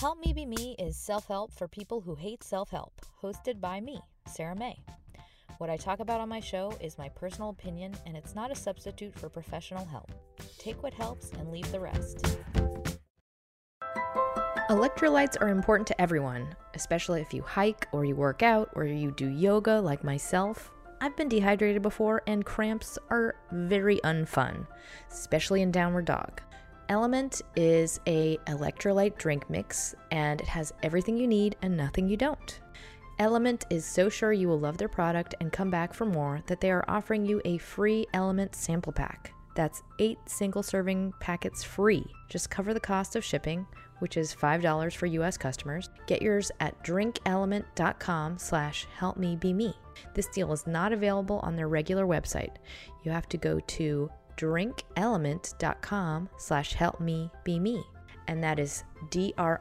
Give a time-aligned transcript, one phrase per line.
[0.00, 3.82] Help Me Be Me is self help for people who hate self help, hosted by
[3.82, 4.78] me, Sarah May.
[5.58, 8.54] What I talk about on my show is my personal opinion, and it's not a
[8.54, 10.10] substitute for professional help.
[10.56, 12.24] Take what helps and leave the rest.
[14.70, 19.10] Electrolytes are important to everyone, especially if you hike or you work out or you
[19.10, 20.72] do yoga like myself.
[21.02, 24.66] I've been dehydrated before, and cramps are very unfun,
[25.10, 26.40] especially in downward dog.
[26.90, 32.16] LMNT is a electrolyte drink mix and it has everything you need and nothing you
[32.16, 32.58] don't.
[33.20, 36.60] LMNT is so sure you will love their product and come back for more that
[36.60, 39.32] they are offering you a free LMNT sample pack.
[39.54, 42.04] That's 8 single serving packets free.
[42.28, 43.66] Just cover the cost of shipping,
[44.00, 45.90] which is $5 for US customers.
[46.08, 49.74] Get yours at drinklmnt.com slash helpmebeme.
[50.14, 52.56] This deal is not available on their regular website.
[53.04, 54.10] You have to go to
[54.40, 57.82] drinklmnt.com slash help me be me.
[58.28, 59.54] And that is D-R-I-N-K-L-M-N-T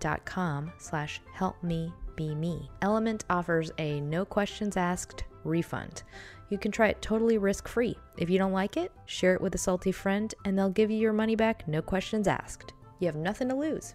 [0.00, 2.70] dot com slash help me be me.
[2.82, 6.02] LMNT offers a no questions asked refund.
[6.50, 7.96] You can try it totally risk free.
[8.18, 10.98] If you don't like it, share it with a salty friend and they'll give you
[10.98, 12.74] your money back, no questions asked.
[13.00, 13.94] You have nothing to lose.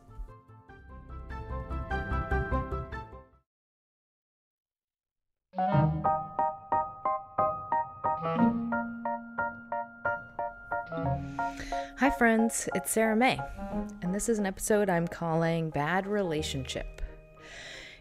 [12.00, 13.40] Hi, friends, it's Sarah May,
[14.02, 17.02] and this is an episode I'm calling Bad Relationship.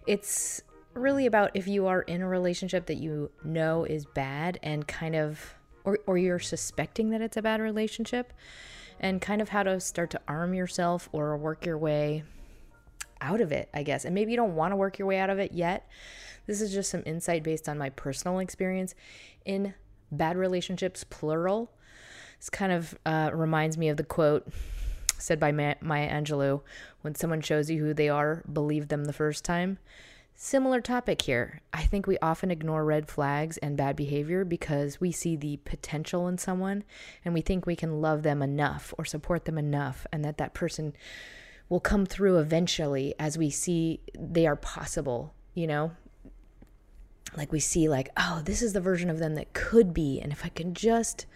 [0.08, 0.60] It's
[0.94, 5.14] really about if you are in a relationship that you know is bad and kind
[5.14, 8.32] of, or, or you're suspecting that it's a bad relationship,
[8.98, 12.24] and kind of how to start to arm yourself or work your way
[13.20, 14.04] out of it, I guess.
[14.04, 15.88] And maybe you don't want to work your way out of it yet.
[16.48, 18.96] This is just some insight based on my personal experience
[19.44, 19.74] in
[20.10, 21.70] bad relationships, plural
[22.38, 24.46] this kind of uh, reminds me of the quote
[25.18, 26.62] said by Maya Angelou
[27.00, 29.78] when someone shows you who they are, believe them the first time.
[30.36, 31.62] Similar topic here.
[31.72, 36.28] I think we often ignore red flags and bad behavior because we see the potential
[36.28, 36.84] in someone
[37.24, 40.54] and we think we can love them enough or support them enough and that that
[40.54, 40.94] person
[41.68, 45.90] will come through eventually as we see they are possible, you know?
[47.36, 50.32] Like we see like, oh, this is the version of them that could be and
[50.32, 51.26] if I can just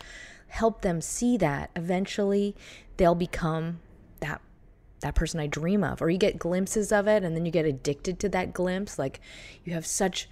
[0.48, 2.54] help them see that eventually
[2.98, 3.80] they'll become
[4.20, 4.40] that
[5.00, 6.00] that person I dream of.
[6.00, 8.98] Or you get glimpses of it and then you get addicted to that glimpse.
[8.98, 9.20] Like
[9.64, 10.28] you have such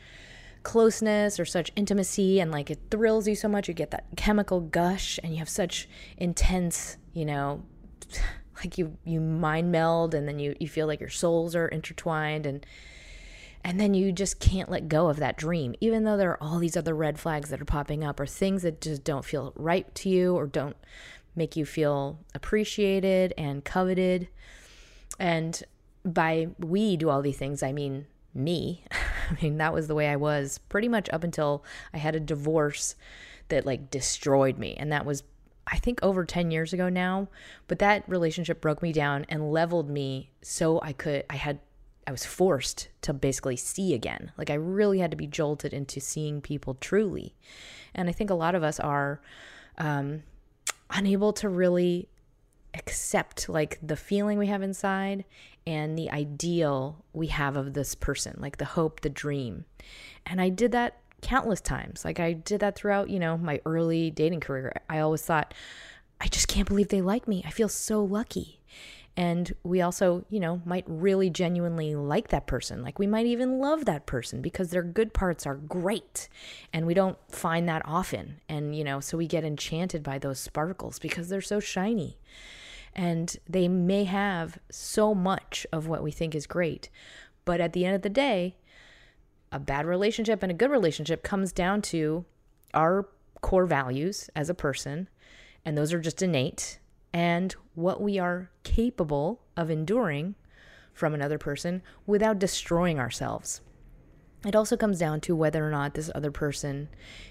[0.62, 3.68] closeness or such intimacy and like it thrills you so much.
[3.68, 7.62] You get that chemical gush and you have such intense you know
[8.56, 12.46] like you you mind meld and then you you feel like your souls are intertwined
[12.46, 12.64] and
[13.64, 16.58] and then you just can't let go of that dream, even though there are all
[16.58, 19.92] these other red flags that are popping up or things that just don't feel right
[19.96, 20.76] to you or don't
[21.36, 24.28] make you feel appreciated and coveted.
[25.18, 25.62] And
[26.04, 28.84] by we do all these things, I mean me.
[28.92, 32.20] I mean, that was the way I was pretty much up until I had a
[32.20, 32.94] divorce
[33.48, 34.74] that like destroyed me.
[34.76, 35.22] And that was,
[35.66, 37.28] I think, over 10 years ago now.
[37.68, 41.60] But that relationship broke me down and leveled me so I could, I had
[42.10, 44.32] I was forced to basically see again.
[44.36, 47.36] Like I really had to be jolted into seeing people truly.
[47.94, 49.20] And I think a lot of us are
[49.78, 50.24] um,
[50.90, 52.08] unable to really
[52.74, 55.24] accept like the feeling we have inside
[55.68, 59.64] and the ideal we have of this person, like the hope, the dream.
[60.26, 62.04] And I did that countless times.
[62.04, 64.72] Like I did that throughout, you know, my early dating career.
[64.88, 65.54] I always thought,
[66.20, 67.44] I just can't believe they like me.
[67.46, 68.59] I feel so lucky.
[69.16, 72.82] And we also, you know, might really genuinely like that person.
[72.82, 76.28] Like we might even love that person because their good parts are great.
[76.72, 78.40] And we don't find that often.
[78.48, 82.18] And, you know, so we get enchanted by those sparkles because they're so shiny.
[82.94, 86.88] And they may have so much of what we think is great.
[87.44, 88.56] But at the end of the day,
[89.52, 92.24] a bad relationship and a good relationship comes down to
[92.74, 93.08] our
[93.40, 95.08] core values as a person.
[95.64, 96.79] And those are just innate
[97.12, 100.34] and what we are capable of enduring
[100.92, 103.60] from another person without destroying ourselves.
[104.44, 106.88] It also comes down to whether or not this other person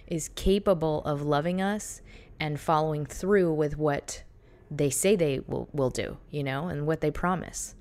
[0.08, 2.02] is capable of loving us
[2.40, 4.24] and following through with what
[4.70, 7.76] they say they will, will do, you know, and what they promise.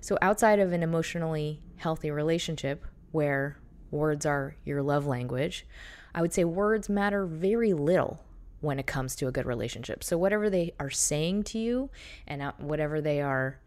[0.00, 3.58] So, outside of an emotionally healthy relationship where
[3.90, 5.66] words are your love language,
[6.14, 8.24] I would say words matter very little
[8.60, 10.02] when it comes to a good relationship.
[10.02, 11.90] So, whatever they are saying to you
[12.26, 13.58] and uh, whatever they are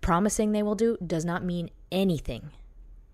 [0.00, 2.50] promising they will do does not mean anything.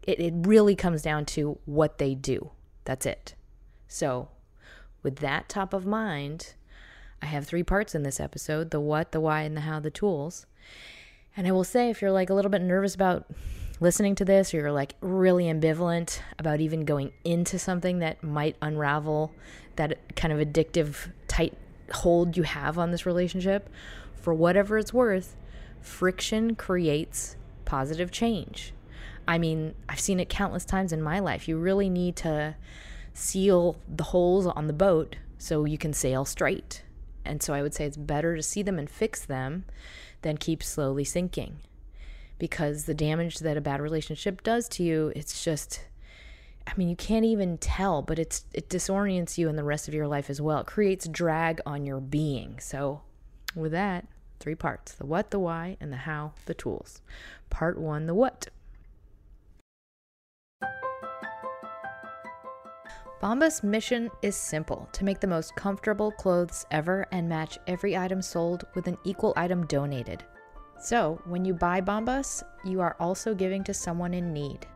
[0.03, 2.51] It, it really comes down to what they do.
[2.85, 3.35] That's it.
[3.89, 4.29] So,
[5.03, 6.55] with that top of mind,
[7.21, 9.91] I have three parts in this episode the what, the why, and the how, the
[9.91, 10.47] tools.
[11.37, 13.27] And I will say, if you're like a little bit nervous about
[13.81, 18.57] listening to this, or you're like really ambivalent about even going into something that might
[18.61, 19.33] unravel
[19.77, 21.57] that kind of addictive, tight
[21.93, 23.69] hold you have on this relationship,
[24.15, 25.37] for whatever it's worth,
[25.81, 28.73] friction creates positive change.
[29.27, 31.49] I mean, I've seen it countless times in my life.
[31.49, 32.57] You really need to
[33.15, 36.83] seal the holes on the boat so you can sail straight.
[37.25, 39.65] And so I would say it's better to see them and fix them
[40.23, 41.59] than keep slowly sinking.
[42.39, 45.85] Because the damage that a bad relationship does to you, it's just
[46.67, 49.95] I mean, you can't even tell, but it's it disorients you in the rest of
[49.95, 50.61] your life as well.
[50.61, 52.59] It creates drag on your being.
[52.61, 53.03] So,
[53.55, 54.07] with that,
[54.41, 57.03] three parts: the what, the why, and the how, the tools.
[57.51, 58.49] Part 1, the what.
[63.23, 68.21] Bombas' mission is simple to make the most comfortable clothes ever and match every item
[68.21, 70.25] sold with an equal item donated.
[70.81, 74.67] So, when you buy Bombas, you are also giving to someone in need.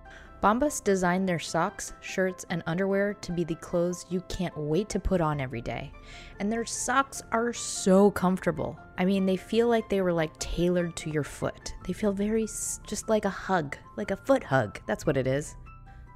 [0.43, 5.01] Bombas designed their socks, shirts, and underwear to be the clothes you can't wait to
[5.01, 5.91] put on every day.
[6.39, 8.79] And their socks are so comfortable.
[8.99, 11.75] I mean, they feel like they were like tailored to your foot.
[11.87, 12.47] They feel very
[12.87, 14.79] just like a hug, like a foot hug.
[14.87, 15.57] That's what it is.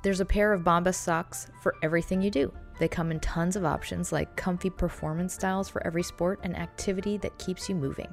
[0.02, 2.52] There's a pair of Bombas socks for everything you do.
[2.78, 7.18] They come in tons of options like comfy performance styles for every sport and activity
[7.18, 8.08] that keeps you moving.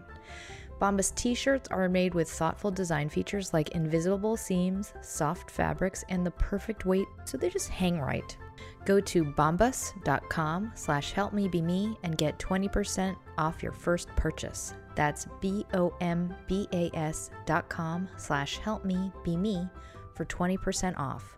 [0.80, 6.26] Bombas t shirts are made with thoughtful design features like invisible seams, soft fabrics, and
[6.26, 8.38] the perfect weight, so they just hang right.
[8.86, 14.74] Go to bombas.com slash helpmebeme and get 20% off your first purchase.
[14.96, 19.70] That's B-O-M-B-A-S dot com slash helpmebeme
[20.16, 21.38] for 20% off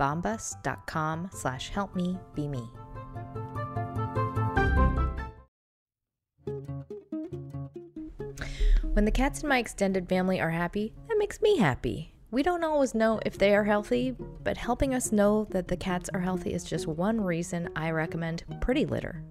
[0.00, 1.94] bombas.com slash help
[9.00, 12.12] When the cats in my extended family are happy, that makes me happy.
[12.30, 14.14] We don't always know if they are healthy,
[14.44, 18.44] but helping us know that the cats are healthy is just one reason I recommend
[18.60, 19.24] Pretty Litter.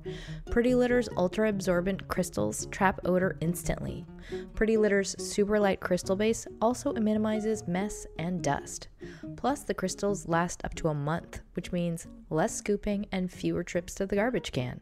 [0.49, 4.07] Pretty Litter's ultra absorbent crystals trap odor instantly.
[4.55, 8.87] Pretty Litter's super light crystal base also minimizes mess and dust.
[9.35, 13.93] Plus, the crystals last up to a month, which means less scooping and fewer trips
[13.93, 14.81] to the garbage can.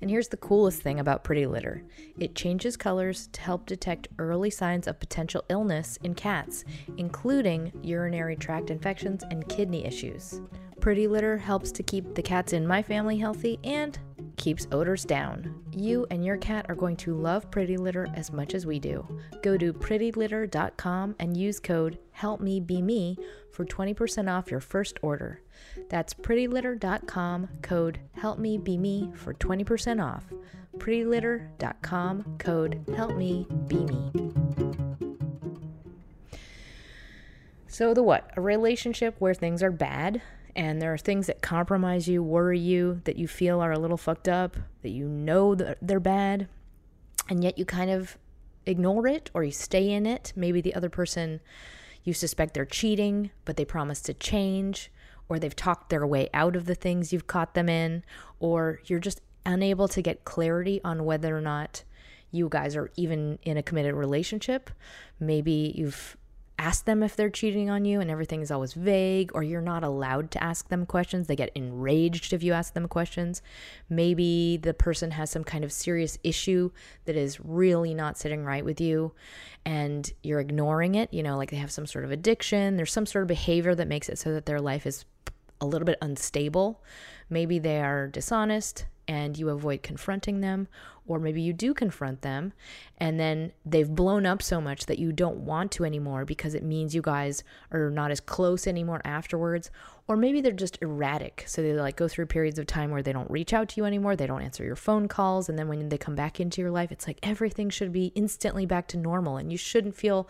[0.00, 1.82] And here's the coolest thing about Pretty Litter
[2.18, 6.64] it changes colors to help detect early signs of potential illness in cats,
[6.96, 10.40] including urinary tract infections and kidney issues.
[10.80, 13.98] Pretty Litter helps to keep the cats in my family healthy and
[14.36, 15.54] keeps odors down.
[15.72, 19.06] You and your cat are going to love Pretty Litter as much as we do.
[19.42, 23.16] Go to prettylitter.com and use code HELPMEBEME
[23.52, 25.40] for 20% off your first order.
[25.88, 30.24] That's prettylitter.com code help me be me for 20% off.
[30.78, 34.10] prettylitter.com code help me be me.
[37.66, 38.30] So the what?
[38.36, 40.22] A relationship where things are bad
[40.56, 43.98] and there are things that compromise you, worry you, that you feel are a little
[43.98, 46.48] fucked up, that you know that they're bad,
[47.28, 48.16] and yet you kind of
[48.64, 50.32] ignore it or you stay in it.
[50.34, 51.40] Maybe the other person,
[52.02, 54.90] you suspect they're cheating, but they promise to change,
[55.28, 58.04] or they've talked their way out of the things you've caught them in,
[58.40, 61.84] or you're just unable to get clarity on whether or not
[62.30, 64.70] you guys are even in a committed relationship.
[65.18, 66.16] Maybe you've
[66.58, 69.84] ask them if they're cheating on you and everything is always vague or you're not
[69.84, 71.26] allowed to ask them questions.
[71.26, 73.42] They get enraged if you ask them questions.
[73.88, 76.70] Maybe the person has some kind of serious issue
[77.04, 79.12] that is really not sitting right with you
[79.64, 82.76] and you're ignoring it you know like they have some sort of addiction.
[82.76, 85.04] There's some sort of behavior that makes it so that their life is
[85.60, 86.82] a little bit unstable.
[87.28, 90.68] Maybe they are dishonest and you avoid confronting them,
[91.06, 92.52] or maybe you do confront them
[92.98, 96.62] and then they've blown up so much that you don't want to anymore because it
[96.62, 99.70] means you guys are not as close anymore afterwards,
[100.08, 101.44] or maybe they're just erratic.
[101.46, 103.84] So they like go through periods of time where they don't reach out to you
[103.84, 106.70] anymore, they don't answer your phone calls, and then when they come back into your
[106.70, 110.28] life, it's like everything should be instantly back to normal and you shouldn't feel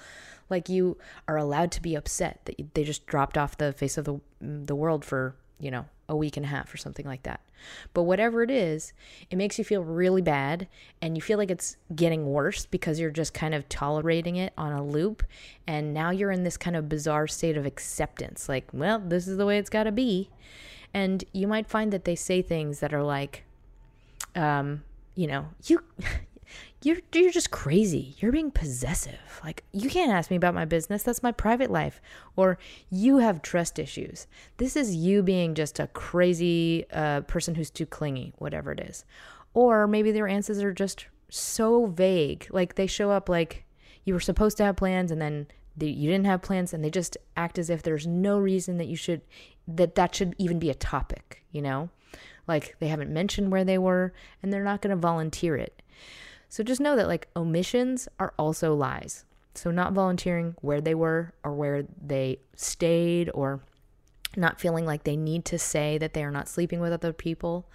[0.50, 0.97] like you
[1.28, 4.66] are allowed to be upset that they just dropped off the face of the mm,
[4.66, 7.41] the world for, you know, a week and a half or something like that.
[7.95, 8.93] But whatever it is,
[9.31, 10.69] it makes you feel really bad
[11.03, 14.73] and you feel like it's getting worse because you're just kind of tolerating it on
[14.73, 15.25] a loop.
[15.67, 19.37] And now you're in this kind of bizarre state of acceptance like, well, this is
[19.37, 20.31] the way it's got to be.
[20.95, 23.45] And you might find that they say things that are like,
[24.35, 24.83] um,
[25.15, 25.83] you know, you
[26.83, 28.15] you're you're just crazy.
[28.19, 29.41] You're being possessive.
[29.45, 31.03] Like you can't ask me about my business.
[31.03, 32.00] That's my private life.
[32.37, 32.59] Or
[32.91, 34.26] you have trust issues.
[34.57, 39.05] This is you being just a crazy uh, person who's too clingy, whatever it is.
[39.55, 42.47] Or maybe their answers are just so vague.
[42.50, 43.65] Like they show up like
[44.05, 46.91] you were supposed to have plans and then they, you didn't have plans and they
[46.91, 49.21] just act as if there's no reason that you should
[49.69, 51.91] that that should even be a topic, you know?
[52.47, 54.12] Like they haven't mentioned where they were
[54.43, 55.83] and they're not going to volunteer it.
[56.49, 59.25] So just know that like omissions are also lies.
[59.55, 63.61] So not volunteering where they were or where they stayed or
[64.37, 67.67] not feeling like they need to say that they are not sleeping with other people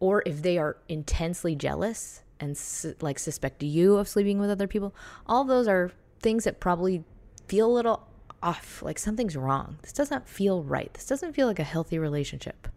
[0.00, 2.58] or if they are intensely jealous and
[3.00, 4.94] like suspect you of sleeping with other people,
[5.26, 7.04] all those are things that probably
[7.46, 8.06] feel a little
[8.42, 9.78] off, like something's wrong.
[9.82, 10.92] This doesn't feel right.
[10.92, 12.68] This doesn't feel like a healthy relationship.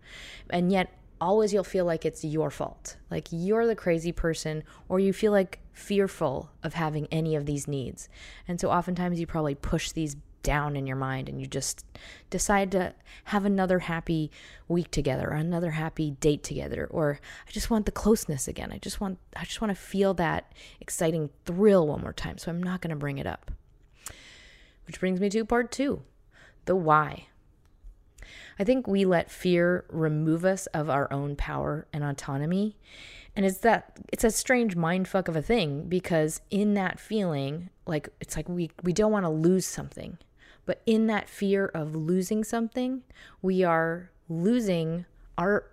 [0.50, 2.97] And yet, always you'll feel like it's your fault.
[3.09, 7.67] Like you're the crazy person, or you feel like fearful of having any of these
[7.67, 8.09] needs.
[8.47, 10.15] And so, oftentimes, you probably push these
[10.47, 11.83] down in your mind and you just
[12.29, 12.93] decide to
[13.25, 14.31] have another happy
[14.69, 18.71] week together or another happy date together or I just want the closeness again.
[18.71, 22.38] I just want I just want to feel that exciting thrill one more time.
[22.38, 23.51] So I'm not going to bring it up.
[24.86, 26.01] Which brings me to part 2.
[26.63, 27.27] The why.
[28.60, 32.77] I think we let fear remove us of our own power and autonomy.
[33.36, 37.69] And it's that it's a strange mind fuck of a thing because in that feeling,
[37.86, 40.17] like it's like we we don't want to lose something.
[40.65, 43.03] But in that fear of losing something,
[43.41, 45.05] we are losing
[45.38, 45.65] our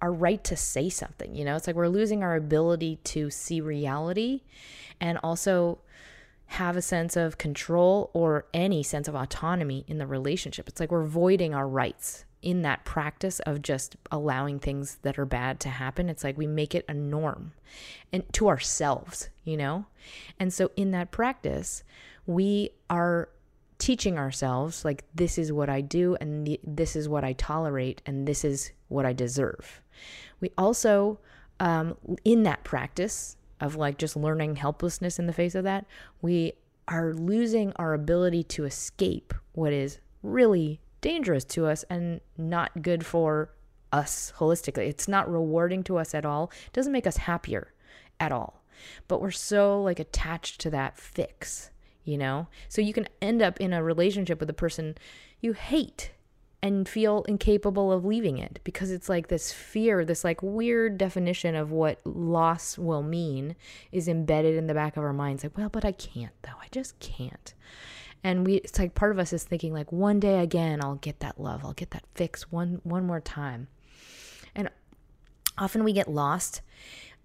[0.00, 1.54] our right to say something, you know?
[1.54, 4.42] It's like we're losing our ability to see reality
[5.00, 5.78] and also
[6.52, 10.68] have a sense of control or any sense of autonomy in the relationship.
[10.68, 15.24] It's like we're voiding our rights in that practice of just allowing things that are
[15.24, 16.08] bad to happen.
[16.08, 17.52] It's like we make it a norm
[18.12, 19.86] and to ourselves, you know?
[20.38, 21.84] And so in that practice,
[22.26, 23.30] we are
[23.78, 28.28] teaching ourselves like this is what I do and this is what I tolerate and
[28.28, 29.80] this is what I deserve.
[30.40, 31.18] We also
[31.60, 35.86] um, in that practice of like just learning helplessness in the face of that,
[36.20, 36.52] we
[36.86, 43.06] are losing our ability to escape what is really dangerous to us and not good
[43.06, 43.50] for
[43.92, 44.88] us holistically.
[44.88, 46.50] It's not rewarding to us at all.
[46.66, 47.72] It doesn't make us happier
[48.20, 48.62] at all.
[49.08, 51.70] But we're so like attached to that fix
[52.04, 52.48] you know?
[52.68, 54.96] So you can end up in a relationship with a person
[55.40, 56.12] you hate
[56.62, 61.56] and feel incapable of leaving it because it's like this fear, this like weird definition
[61.56, 63.56] of what loss will mean
[63.90, 65.42] is embedded in the back of our minds.
[65.42, 66.58] Like, well, but I can't though.
[66.60, 67.52] I just can't.
[68.22, 71.18] And we it's like part of us is thinking like one day again I'll get
[71.20, 71.64] that love.
[71.64, 73.66] I'll get that fix one one more time.
[74.54, 74.70] And
[75.58, 76.60] often we get lost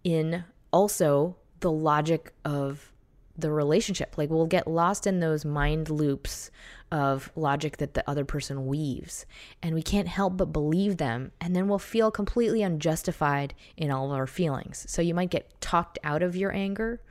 [0.04, 2.92] in also the logic of
[3.38, 4.18] the relationship.
[4.18, 6.50] Like we'll get lost in those mind loops
[6.92, 9.26] of logic that the other person weaves,
[9.62, 14.08] and we can't help but believe them, and then we'll feel completely unjustified in all
[14.08, 14.86] of our feelings.
[14.90, 17.02] So you might get talked out of your anger,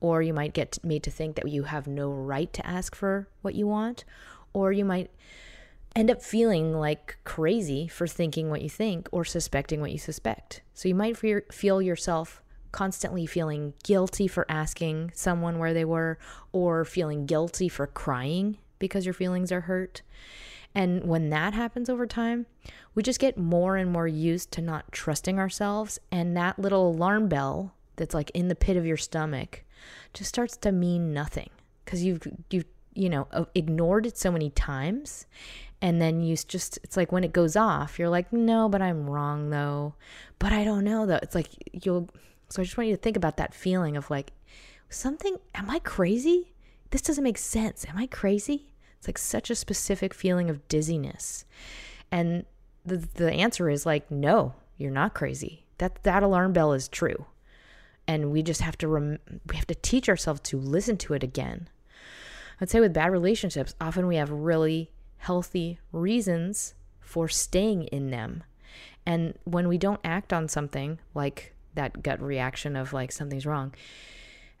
[0.00, 3.28] or you might get made to think that you have no right to ask for
[3.42, 4.04] what you want,
[4.52, 5.10] or you might
[5.96, 10.60] end up feeling like crazy for thinking what you think or suspecting what you suspect.
[10.74, 11.16] So you might
[11.52, 12.40] feel yourself
[12.74, 16.18] constantly feeling guilty for asking someone where they were
[16.50, 20.02] or feeling guilty for crying because your feelings are hurt.
[20.74, 22.46] And when that happens over time,
[22.96, 26.00] we just get more and more used to not trusting ourselves.
[26.10, 29.62] And that little alarm bell that's like in the pit of your stomach
[30.12, 31.50] just starts to mean nothing
[31.84, 35.26] because you've, you've, you know, uh, ignored it so many times.
[35.80, 39.08] And then you just, it's like when it goes off, you're like, no, but I'm
[39.08, 39.94] wrong though.
[40.40, 41.20] But I don't know though.
[41.22, 42.08] It's like you'll,
[42.48, 44.32] so I just want you to think about that feeling of like,
[44.88, 46.52] something, am I crazy?
[46.90, 47.84] This doesn't make sense.
[47.88, 48.72] Am I crazy?
[48.98, 51.44] It's like such a specific feeling of dizziness.
[52.10, 52.44] And
[52.84, 55.64] the, the answer is like, no, you're not crazy.
[55.78, 57.26] That, that alarm bell is true.
[58.06, 61.22] And we just have to, rem- we have to teach ourselves to listen to it
[61.22, 61.68] again.
[62.60, 68.44] I'd say with bad relationships, often we have really healthy reasons for staying in them.
[69.06, 73.74] And when we don't act on something like that gut reaction of like something's wrong.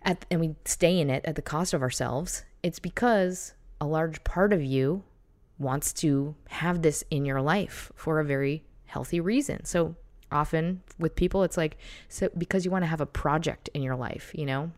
[0.02, 2.44] At, and we stay in it at the cost of ourselves.
[2.62, 5.02] It's because a large part of you
[5.58, 9.64] wants to have this in your life for a very healthy reason.
[9.64, 9.96] So
[10.34, 11.78] often with people it's like
[12.08, 14.70] so because you want to have a project in your life you know?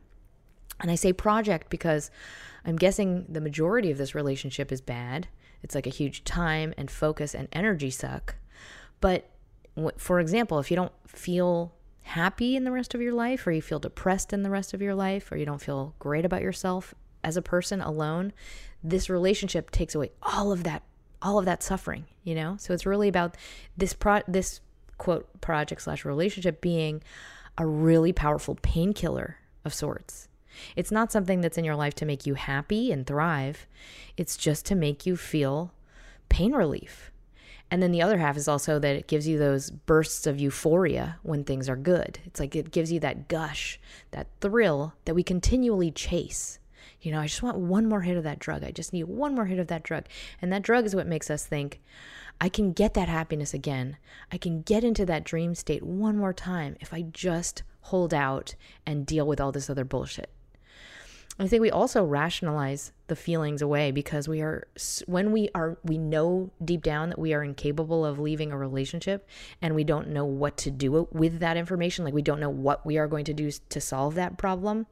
[0.81, 2.11] And i say project because
[2.65, 5.29] i'm guessing the majority of this relationship is bad.
[5.63, 8.37] It's like a huge time and focus and energy suck.
[9.01, 9.31] But
[9.97, 11.73] for example if you don't feel
[12.07, 14.81] happy in the rest of your life, or you feel depressed in the rest of
[14.81, 16.95] your life, or you don't feel great about yourself
[17.25, 18.33] as a person alone,
[18.83, 20.83] this relationship takes away all of that
[21.23, 22.57] all of that suffering, you know?
[22.61, 23.37] So it's really about
[23.77, 24.61] this pro this
[24.99, 27.03] quote project slash relationship being
[27.59, 30.29] a really powerful painkiller of sorts.
[30.77, 33.67] It's not something that's in your life to make you happy and thrive.
[34.17, 35.73] It's just to make you feel
[36.29, 37.11] pain relief.
[37.71, 41.19] And then the other half is also that it gives you those bursts of euphoria
[41.23, 42.21] when things are good.
[42.25, 43.81] It's like it gives you that gush,
[44.13, 46.61] that thrill that we continually chase.
[47.01, 48.63] You know, I just want one more hit of that drug.
[48.63, 50.05] I just need one more hit of that drug.
[50.41, 51.81] And that drug is what makes us think,
[52.41, 53.97] I can get that happiness again.
[54.31, 58.55] I can get into that dream state one more time if I just hold out
[58.85, 60.31] and deal with all this other bullshit.
[61.39, 64.67] I think we also rationalize the feelings away because we are
[65.07, 69.29] when we are we know deep down that we are incapable of leaving a relationship
[69.61, 72.87] and we don't know what to do with that information like we don't know what
[72.87, 74.87] we are going to do to solve that problem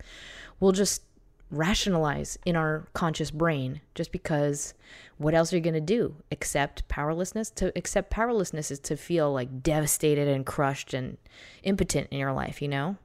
[0.61, 1.03] we'll just
[1.51, 4.75] rationalize in our conscious brain just because
[5.19, 6.17] what else are you going to do?
[6.33, 7.51] Accept powerlessness?
[7.51, 11.17] To accept powerlessness is to feel like devastated and crushed and
[11.63, 12.97] impotent in your life you know?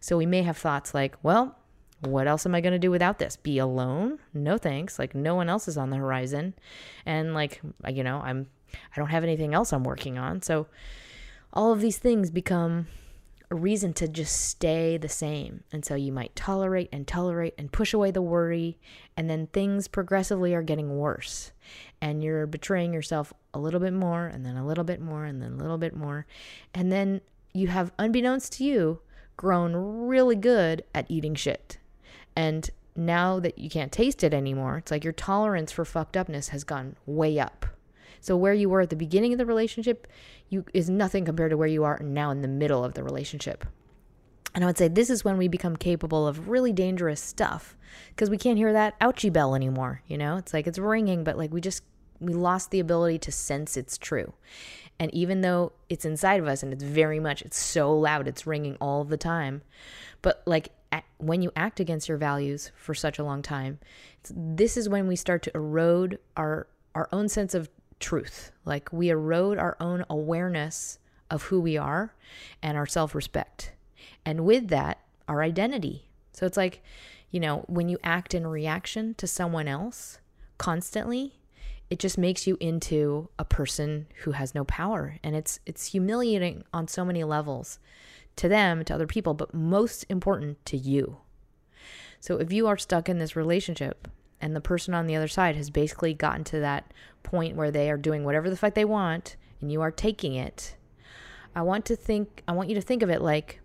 [0.00, 1.58] So we may have thoughts like well
[2.02, 3.36] what else am I going to do without this?
[3.36, 4.18] Be alone?
[4.34, 4.98] No thanks.
[4.98, 6.54] Like no one else is on the horizon.
[7.06, 10.42] And like, you know, I'm I don't have anything else I'm working on.
[10.42, 10.66] So
[11.52, 12.86] all of these things become
[13.50, 15.62] a reason to just stay the same.
[15.72, 18.78] And so you might tolerate and tolerate and push away the worry,
[19.16, 21.52] and then things progressively are getting worse.
[22.00, 25.42] And you're betraying yourself a little bit more, and then a little bit more, and
[25.42, 26.26] then a little bit more.
[26.72, 27.20] And then
[27.52, 29.00] you have, unbeknownst to you,
[29.36, 31.78] grown really good at eating shit
[32.36, 36.48] and now that you can't taste it anymore, it's like your tolerance for fucked upness
[36.48, 37.66] has gone way up.
[38.20, 40.06] So where you were at the beginning of the relationship,
[40.48, 43.66] you is nothing compared to where you are now in the middle of the relationship.
[44.54, 47.76] And I would say this is when we become capable of really dangerous stuff
[48.10, 50.36] because we can't hear that ouchie bell anymore, you know?
[50.36, 51.82] It's like it's ringing but like we just
[52.20, 54.34] we lost the ability to sense it's true.
[55.00, 58.46] And even though it's inside of us and it's very much it's so loud, it's
[58.46, 59.62] ringing all the time.
[60.20, 60.68] But like
[61.18, 63.78] when you act against your values for such a long time,
[64.30, 68.52] this is when we start to erode our our own sense of truth.
[68.64, 70.98] Like we erode our own awareness
[71.30, 72.14] of who we are
[72.62, 73.72] and our self-respect.
[74.26, 76.10] And with that, our identity.
[76.32, 76.82] So it's like,
[77.30, 80.18] you know, when you act in reaction to someone else
[80.58, 81.40] constantly,
[81.88, 86.64] it just makes you into a person who has no power and it's it's humiliating
[86.72, 87.78] on so many levels
[88.36, 91.18] to them, to other people, but most important to you.
[92.20, 94.08] So if you are stuck in this relationship
[94.40, 96.92] and the person on the other side has basically gotten to that
[97.22, 100.76] point where they are doing whatever the fuck they want and you are taking it,
[101.54, 103.60] I want to think I want you to think of it like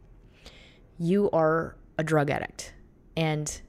[0.98, 2.74] you are a drug addict
[3.16, 3.62] and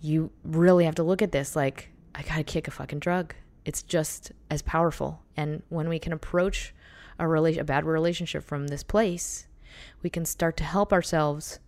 [0.00, 3.34] you really have to look at this like I got to kick a fucking drug.
[3.64, 5.22] It's just as powerful.
[5.36, 6.74] And when we can approach
[7.18, 9.46] a relation a bad relationship from this place,
[10.02, 11.58] we can start to help ourselves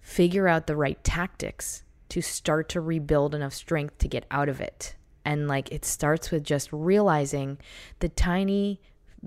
[0.00, 4.60] figure out the right tactics to start to rebuild enough strength to get out of
[4.60, 4.94] it.
[5.24, 7.58] And like it starts with just realizing
[8.00, 8.80] the tiny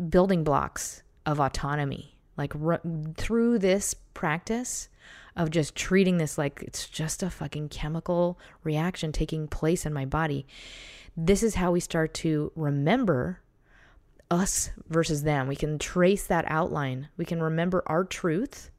[0.09, 2.15] building blocks of autonomy.
[2.37, 2.81] Like r-
[3.17, 4.89] through this practice
[5.35, 10.05] of just treating this like it's just a fucking chemical reaction taking place in my
[10.05, 10.45] body,
[11.15, 13.39] this is how we start to remember
[14.29, 15.47] us versus them.
[15.47, 17.09] We can trace that outline.
[17.17, 18.71] We can remember our truth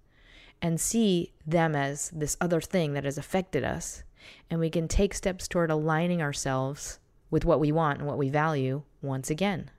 [0.60, 4.02] and see them as this other thing that has affected us.
[4.50, 6.98] And we can take steps toward aligning ourselves
[7.30, 9.70] with what we want and what we value once again.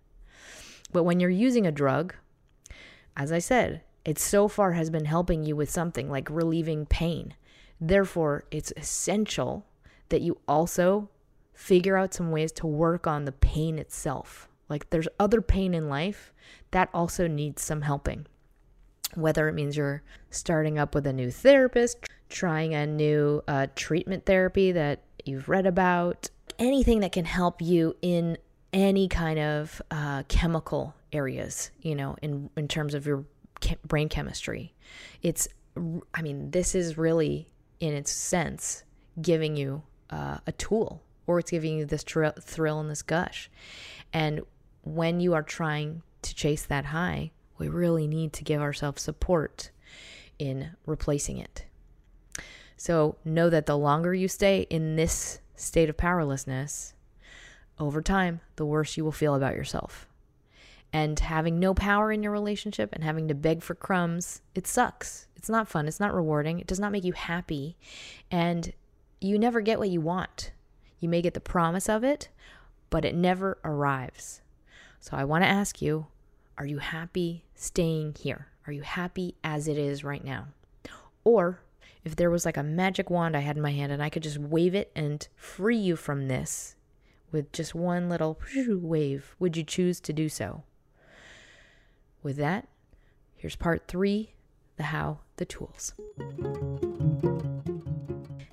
[0.92, 2.16] But when you're using a drug,
[3.16, 7.36] as I said, it so far has been helping you with something like relieving pain.
[7.80, 9.66] Therefore, it's essential
[10.10, 11.10] that you also
[11.54, 14.49] figure out some ways to work on the pain itself.
[14.70, 16.34] Like there's other pain in life
[16.72, 18.28] that also needs some helping.
[19.16, 21.98] Whether it means you're starting up with a new therapist,
[22.30, 26.30] trying a new uh, treatment therapy that you've read about,
[26.60, 28.38] anything that can help you in
[28.72, 33.26] any kind of uh, chemical areas, you know, in, in terms of your
[33.86, 34.74] brain chemistry.
[35.24, 35.48] It's,
[36.14, 37.48] I mean, this is really,
[37.80, 38.84] in its sense,
[39.20, 43.50] giving you uh, a tool or it's giving you this thrill and this gush.
[44.14, 44.42] And
[44.96, 49.72] when you are trying to chase that high, we really need to give ourselves support
[50.38, 51.66] in replacing it.
[52.78, 56.94] So know that the longer you stay in this state of powerlessness,
[57.78, 60.08] over time, the worse you will feel about yourself.
[60.92, 65.28] And having no power in your relationship and having to beg for crumbs, it sucks.
[65.36, 65.88] It's not fun.
[65.88, 66.60] It's not rewarding.
[66.60, 67.78] It does not make you happy.
[68.32, 68.74] And
[69.22, 70.52] you never get what you want.
[71.00, 72.30] You may get the promise of it,
[72.90, 74.42] but it never arrives.
[75.00, 76.08] So I want to ask you
[76.58, 78.48] are you happy staying here?
[78.68, 80.48] Are you happy as it is right now?
[81.24, 81.62] Or
[82.04, 84.24] if there was like a magic wand I had in my hand and I could
[84.24, 86.76] just wave it and free you from this
[87.32, 90.64] with just one little wave, would you choose to do so?
[92.22, 92.68] With that,
[93.36, 94.34] here's part three
[94.76, 95.94] the how, the tools.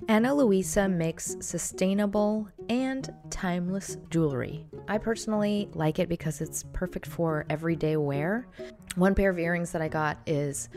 [0.09, 4.65] Ana Luisa makes sustainable and timeless jewelry.
[4.87, 8.47] I personally like it because it's perfect for everyday wear.
[8.95, 10.69] One pair of earrings that I got is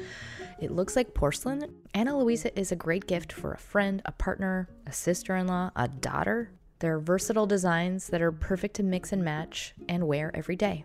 [0.61, 1.73] it looks like porcelain.
[1.95, 5.71] Ana Luisa is a great gift for a friend, a partner, a sister in law,
[5.77, 6.51] a daughter.
[6.81, 10.85] They're versatile designs that are perfect to mix and match and wear every day.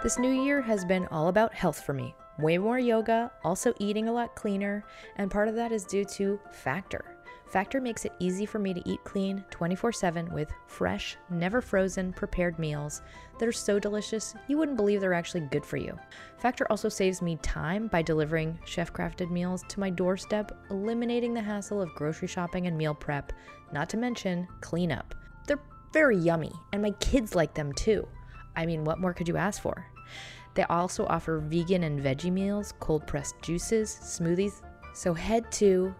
[0.00, 2.14] This new year has been all about health for me.
[2.38, 4.84] Way more yoga, also eating a lot cleaner,
[5.16, 7.16] and part of that is due to Factor.
[7.48, 12.12] Factor makes it easy for me to eat clean 24 7 with fresh, never frozen,
[12.12, 13.02] prepared meals
[13.40, 15.98] that are so delicious you wouldn't believe they're actually good for you.
[16.38, 21.40] Factor also saves me time by delivering chef crafted meals to my doorstep, eliminating the
[21.40, 23.32] hassle of grocery shopping and meal prep,
[23.72, 25.16] not to mention cleanup.
[25.48, 25.58] They're
[25.92, 28.06] very yummy, and my kids like them too.
[28.56, 29.86] I mean, what more could you ask for?
[30.54, 34.62] They also offer vegan and veggie meals, cold pressed juices, smoothies.
[34.94, 35.94] So head to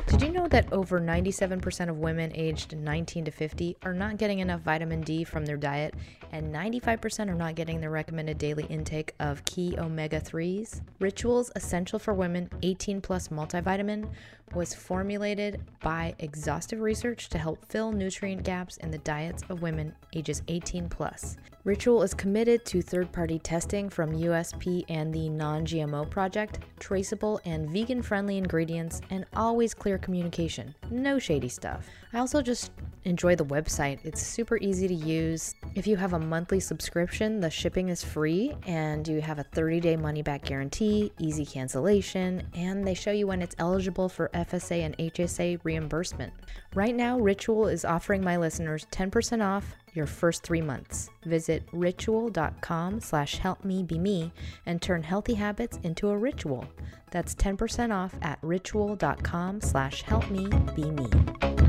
[0.07, 4.39] Did you know that over 97% of women aged 19 to 50 are not getting
[4.39, 5.93] enough vitamin D from their diet,
[6.31, 10.81] and 95% are not getting the recommended daily intake of key omega 3s?
[10.99, 14.09] Rituals Essential for Women 18 Plus Multivitamin
[14.55, 19.93] was formulated by exhaustive research to help fill nutrient gaps in the diets of women
[20.13, 21.37] ages 18 plus.
[21.65, 27.39] Ritual is committed to third party testing from USP and the Non GMO Project, traceable
[27.45, 30.73] and vegan friendly ingredients, and always clear communication.
[30.89, 31.85] No shady stuff.
[32.11, 32.71] I also just
[33.03, 33.99] enjoy the website.
[34.03, 35.53] It's super easy to use.
[35.75, 39.79] If you have a monthly subscription, the shipping is free and you have a 30
[39.79, 44.85] day money back guarantee, easy cancellation, and they show you when it's eligible for FSA
[44.85, 46.33] and HSA reimbursement.
[46.73, 51.09] Right now, Ritual is offering my listeners 10% off your first three months.
[51.25, 54.31] Visit ritual.com slash help me be me
[54.65, 56.65] and turn healthy habits into a ritual.
[57.11, 61.68] That's 10% off at ritual.com slash help me be me.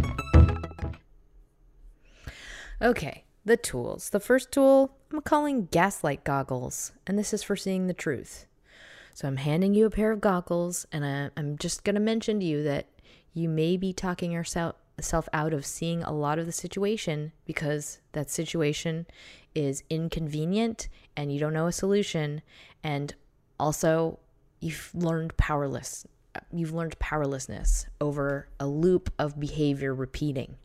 [2.82, 4.08] Okay, the tools.
[4.08, 8.46] The first tool I'm calling gaslight goggles, and this is for seeing the truth.
[9.12, 12.40] So I'm handing you a pair of goggles, and I, am just going to mention
[12.40, 12.86] to you that
[13.34, 18.30] you may be talking yourself out of seeing a lot of the situation because that
[18.30, 19.06] situation
[19.54, 22.40] is inconvenient and you don't know a solution,
[22.82, 23.14] and
[23.58, 24.18] also
[24.60, 26.06] you've learned powerless.
[26.50, 30.56] You've learned powerlessness over a loop of behavior repeating.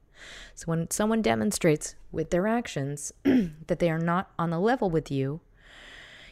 [0.54, 5.12] So when someone demonstrates with their actions that they are not on the level with
[5.12, 5.41] you,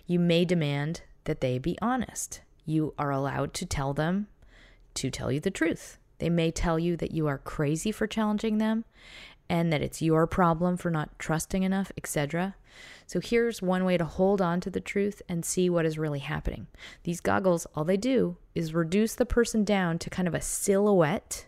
[0.05, 2.41] you may demand that they be honest.
[2.65, 4.27] You are allowed to tell them
[4.95, 5.97] to tell you the truth.
[6.19, 8.85] They may tell you that you are crazy for challenging them
[9.49, 12.55] and that it's your problem for not trusting enough, etc.
[13.05, 16.19] So here's one way to hold on to the truth and see what is really
[16.19, 16.67] happening.
[17.03, 21.47] These goggles, all they do is reduce the person down to kind of a silhouette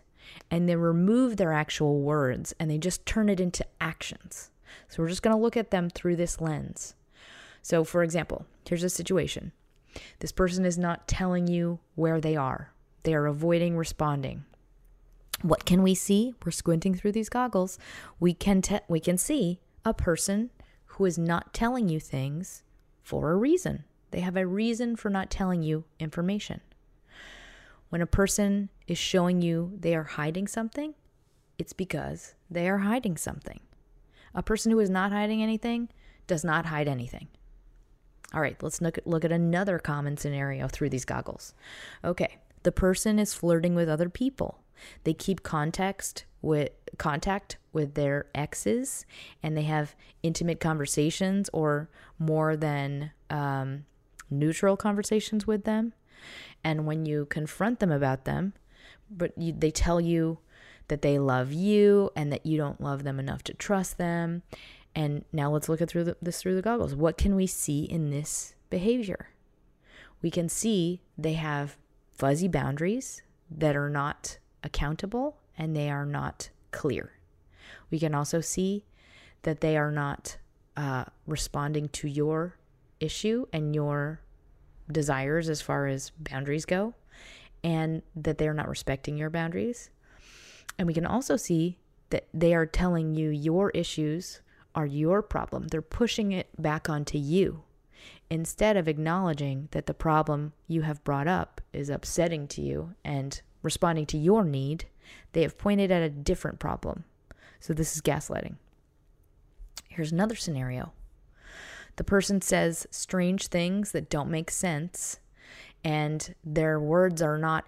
[0.50, 4.50] and they remove their actual words and they just turn it into actions.
[4.88, 6.94] So we're just going to look at them through this lens.
[7.62, 9.52] So, for example, here's a situation
[10.18, 14.44] this person is not telling you where they are, they are avoiding responding.
[15.42, 16.34] What can we see?
[16.44, 17.78] We're squinting through these goggles.
[18.18, 20.50] We can te- we can see a person
[20.86, 22.62] who is not telling you things
[23.02, 23.84] for a reason.
[24.12, 26.60] They have a reason for not telling you information.
[27.96, 30.92] When a person is showing you they are hiding something,
[31.56, 33.60] it's because they are hiding something.
[34.34, 35.88] A person who is not hiding anything
[36.26, 37.28] does not hide anything.
[38.34, 41.54] All right, let's look at, look at another common scenario through these goggles.
[42.04, 44.58] Okay, the person is flirting with other people.
[45.04, 49.06] They keep context with contact with their exes
[49.42, 53.86] and they have intimate conversations or more than um,
[54.28, 55.94] neutral conversations with them.
[56.66, 58.52] And when you confront them about them,
[59.08, 60.38] but you, they tell you
[60.88, 64.42] that they love you and that you don't love them enough to trust them.
[64.92, 66.92] And now let's look at through the, this through the goggles.
[66.92, 69.28] What can we see in this behavior?
[70.22, 71.76] We can see they have
[72.12, 77.12] fuzzy boundaries that are not accountable and they are not clear.
[77.92, 78.84] We can also see
[79.42, 80.38] that they are not
[80.76, 82.56] uh, responding to your
[82.98, 84.20] issue and your
[84.90, 86.94] desires as far as boundaries go,
[87.64, 89.90] and that they're not respecting your boundaries.
[90.78, 91.78] And we can also see
[92.10, 94.40] that they are telling you your issues
[94.74, 95.68] are your problem.
[95.68, 97.62] They're pushing it back onto you
[98.30, 103.40] instead of acknowledging that the problem you have brought up is upsetting to you and
[103.62, 104.86] responding to your need.
[105.32, 107.04] They have pointed at a different problem.
[107.58, 108.56] So this is gaslighting.
[109.88, 110.92] Here's another scenario
[111.96, 115.18] the person says strange things that don't make sense
[115.84, 117.64] and their words are not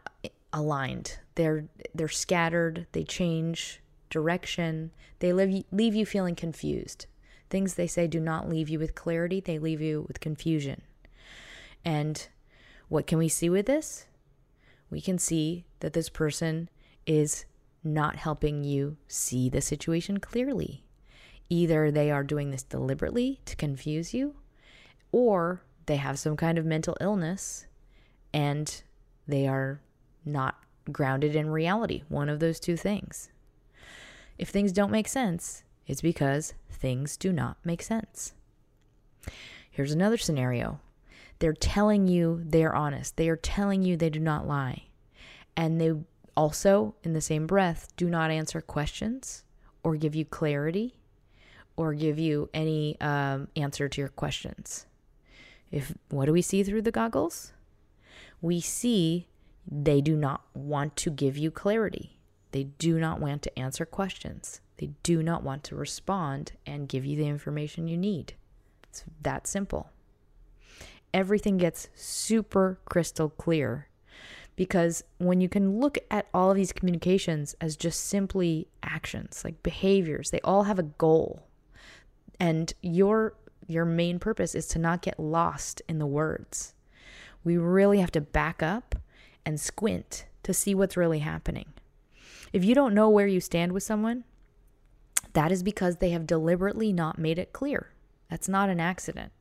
[0.53, 1.19] aligned.
[1.35, 4.91] They're they're scattered, they change direction.
[5.21, 7.07] They leave leave you feeling confused.
[7.51, 10.83] Things they say do not leave you with clarity, they leave you with confusion.
[11.85, 12.29] And
[12.89, 14.07] what can we see with this?
[14.91, 16.69] We can see that this person
[17.07, 17.45] is
[17.85, 20.85] not helping you see the situation clearly.
[21.51, 24.35] Either they are doing this deliberately to confuse you,
[25.13, 27.67] or they have some kind of mental illness
[28.33, 28.83] and
[29.27, 29.81] they are
[30.25, 32.03] not grounded in reality.
[32.09, 33.31] One of those two things.
[34.37, 38.35] If things don't make sense, it's because things do not make sense.
[39.71, 40.81] Here's another scenario
[41.41, 44.85] they're telling you they're honest, they are telling you they do not lie.
[45.57, 45.93] And they
[46.37, 49.45] also, in the same breath, do not answer questions
[49.83, 50.98] or give you clarity
[51.79, 54.85] or give you any um, answer to your questions.
[55.71, 57.53] If what do we see through the goggles?
[58.41, 59.29] We see
[59.71, 62.19] they do not want to give you clarity.
[62.51, 64.61] They do not want to answer questions.
[64.79, 68.35] They do not want to respond and give you the information you need.
[68.89, 69.91] It's that simple.
[71.15, 73.89] Everything gets super crystal clear
[74.57, 79.63] because when you can look at all of these communications as just simply actions, like
[79.63, 81.48] behaviors, they all have a goal.
[82.41, 83.35] And your
[83.67, 86.73] your main purpose is to not get lost in the words.
[87.45, 88.95] We really have to back up
[89.45, 91.67] and squint to see what's really happening.
[92.53, 94.25] If you don't know where you stand with someone,
[95.35, 97.91] that is because they have deliberately not made it clear.
[98.31, 99.33] That's not an accident.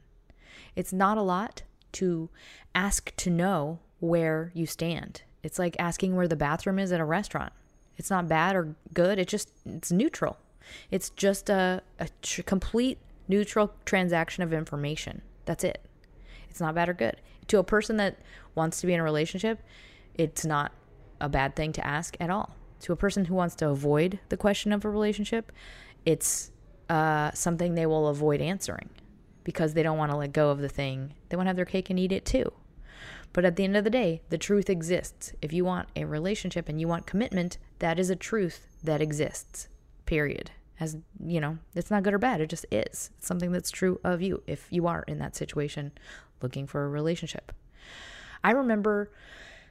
[0.75, 2.29] It's not a lot to
[2.75, 5.23] ask to know where you stand.
[5.41, 7.53] It's like asking where the bathroom is at a restaurant.
[7.97, 10.38] It's not bad or good, it's just it's neutral.
[10.91, 15.21] It's just a, a tr- complete neutral transaction of information.
[15.45, 15.86] That's it.
[16.49, 17.21] It's not bad or good.
[17.47, 18.19] To a person that
[18.56, 19.62] wants to be in a relationship,
[20.15, 20.71] it's not
[21.21, 22.56] a bad thing to ask at all.
[22.82, 25.51] To a person who wants to avoid the question of a relationship,
[26.06, 26.51] it's
[26.89, 28.89] uh, something they will avoid answering
[29.43, 31.13] because they don't want to let go of the thing.
[31.30, 32.51] They want to have their cake and eat it too.
[33.34, 35.34] But at the end of the day, the truth exists.
[35.41, 39.67] If you want a relationship and you want commitment, that is a truth that exists.
[40.06, 43.09] Period as you know it's not good or bad it just is.
[43.17, 45.91] It's something that's true of you if you are in that situation
[46.41, 47.51] looking for a relationship.
[48.43, 49.11] I remember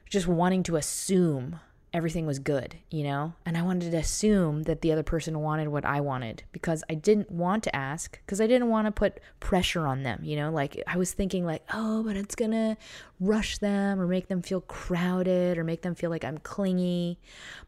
[0.09, 1.59] just wanting to assume
[1.93, 5.69] everything was good you know and i wanted to assume that the other person wanted
[5.69, 9.19] what i wanted because i didn't want to ask because i didn't want to put
[9.39, 12.75] pressure on them you know like i was thinking like oh but it's gonna
[13.21, 17.17] rush them or make them feel crowded or make them feel like i'm clingy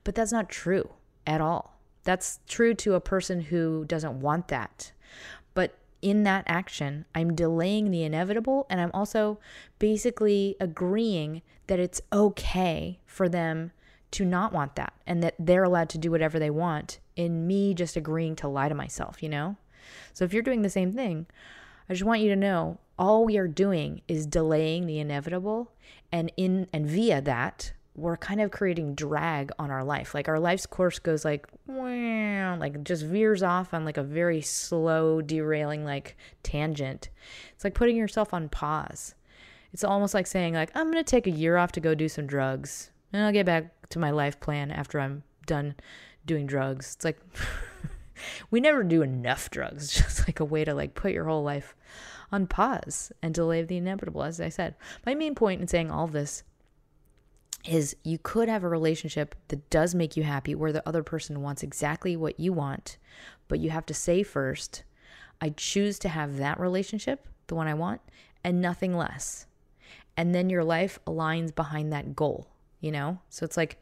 [0.03, 0.89] but that's not true
[1.25, 4.91] at all that's true to a person who doesn't want that.
[5.53, 9.39] But in that action, I'm delaying the inevitable and I'm also
[9.79, 13.71] basically agreeing that it's okay for them
[14.11, 17.73] to not want that and that they're allowed to do whatever they want in me
[17.73, 19.57] just agreeing to lie to myself, you know?
[20.13, 21.27] So if you're doing the same thing,
[21.89, 25.71] I just want you to know all we are doing is delaying the inevitable
[26.11, 30.13] and in and via that we're kind of creating drag on our life.
[30.13, 31.47] Like our life's course goes like,
[32.59, 37.09] like just veers off on like a very slow, derailing like tangent.
[37.53, 39.15] It's like putting yourself on pause.
[39.73, 42.25] It's almost like saying like, I'm gonna take a year off to go do some
[42.25, 45.75] drugs, and I'll get back to my life plan after I'm done
[46.25, 46.95] doing drugs.
[46.95, 47.19] It's like
[48.51, 49.83] we never do enough drugs.
[49.83, 51.75] It's just like a way to like put your whole life
[52.31, 54.75] on pause and delay the inevitable, as I said.
[55.05, 56.43] My main point in saying all this
[57.65, 61.41] is you could have a relationship that does make you happy where the other person
[61.41, 62.97] wants exactly what you want,
[63.47, 64.83] but you have to say first,
[65.41, 68.01] I choose to have that relationship, the one I want,
[68.43, 69.45] and nothing less.
[70.15, 72.49] And then your life aligns behind that goal,
[72.81, 73.19] you know?
[73.29, 73.79] So it's like,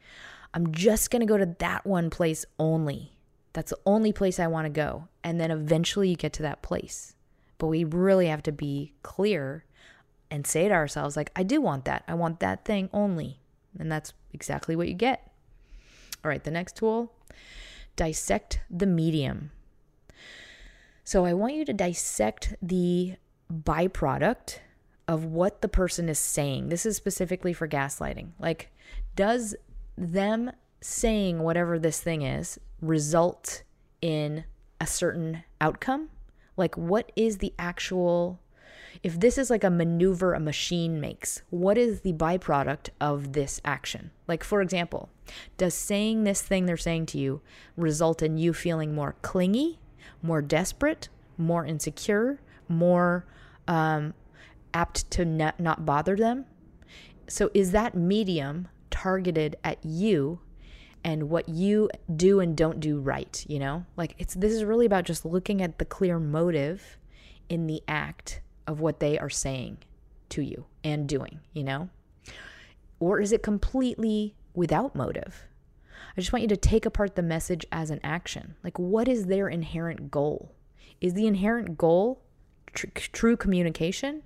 [0.54, 3.12] I'm just to go to that one place only.
[3.52, 5.08] That's the only place I want to go.
[5.24, 7.14] And then eventually you get to that place.
[7.58, 9.64] But we really have to be clear
[10.30, 12.04] and say to ourselves, like, I do want that.
[12.06, 13.40] I want that thing only.
[13.78, 15.30] And that's exactly what you get.
[16.24, 17.12] All right, the next tool
[17.96, 19.50] dissect the medium.
[21.04, 23.16] So I want you to dissect the
[23.52, 24.58] byproduct
[25.08, 26.68] of what the person is saying.
[26.68, 28.32] This is specifically for gaslighting.
[28.38, 28.70] Like,
[29.16, 29.56] does
[29.96, 33.62] them saying whatever this thing is result
[34.00, 34.44] in
[34.80, 36.10] a certain outcome?
[36.56, 38.38] Like, what is the actual,
[39.02, 43.60] if this is like a maneuver a machine makes, what is the byproduct of this
[43.64, 44.10] action?
[44.26, 45.10] Like, for example,
[45.56, 47.40] does saying this thing they're saying to you
[47.76, 49.78] result in you feeling more clingy,
[50.22, 53.24] more desperate, more insecure, more
[53.66, 54.14] um,
[54.74, 56.46] apt to not, not bother them?
[57.28, 60.40] So, is that medium targeted at you
[61.04, 63.84] and what you do and don't do right, you know?
[63.96, 66.98] Like it's this is really about just looking at the clear motive
[67.48, 69.78] in the act of what they are saying
[70.28, 71.88] to you and doing, you know?
[73.00, 75.44] Or is it completely without motive?
[76.16, 78.56] I just want you to take apart the message as an action.
[78.62, 80.52] Like what is their inherent goal?
[81.00, 82.20] Is the inherent goal
[82.74, 84.22] tr- true communication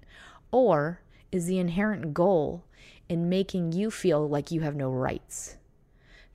[0.51, 1.01] or
[1.31, 2.65] is the inherent goal
[3.09, 5.57] in making you feel like you have no rights?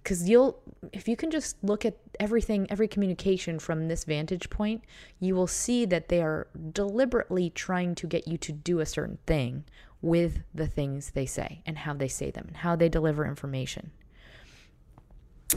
[0.08, 0.58] Because you'll
[0.93, 4.82] if you can just look at everything every communication from this vantage point
[5.20, 9.17] you will see that they are deliberately trying to get you to do a certain
[9.28, 9.65] thing
[10.02, 13.91] with the things they say and how they say them and how they deliver information.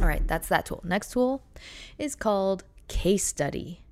[0.00, 0.80] All right that's that tool.
[0.82, 1.44] Next tool
[1.96, 3.82] is called case study.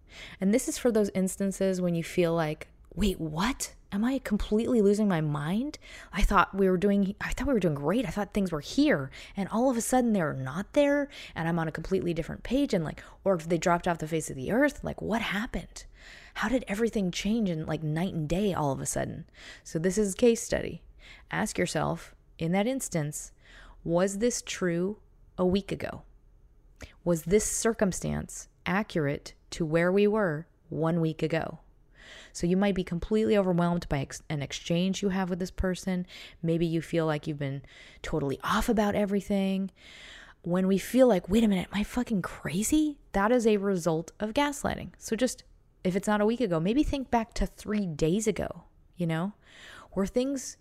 [0.41, 2.67] And this is for those instances when you feel like
[2.97, 5.79] wait what am I completely losing my mind?
[6.13, 8.07] I thought we were doing I thought we were doing great.
[8.07, 11.59] I thought things were here and all of a sudden they're not there and I'm
[11.59, 14.37] on a completely different page and like or if they dropped off the face of
[14.37, 15.85] the earth, like what happened?
[16.35, 19.25] How did everything change in like night and day all of a sudden?
[19.65, 20.83] So this is case study.
[21.31, 23.33] Ask yourself in that instance,
[23.85, 24.99] was this true
[25.37, 26.03] a week ago?
[27.05, 31.61] Was this circumstance accurate to where we were 1 week ago?
[32.39, 36.07] So you might be completely overwhelmed by ex- an exchange you have with this person.
[36.41, 37.63] Maybe you feel like you've been
[38.01, 39.73] totally off about everything.
[40.43, 43.01] When we feel like, wait a minute, am I fucking crazy?
[43.11, 44.91] That is a result of gaslighting.
[44.99, 45.43] So just,
[45.83, 48.63] if it's not a week ago, maybe think back to three days ago,
[48.97, 49.33] you know?
[49.97, 50.59] Were things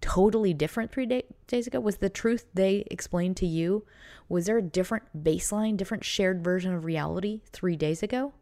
[0.00, 1.80] totally different three day- days ago?
[1.80, 3.84] Was the truth they explained to you,
[4.28, 8.32] was there a different baseline, different shared version of reality three days ago?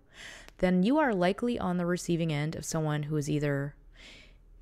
[0.64, 3.74] Then you are likely on the receiving end of someone who is either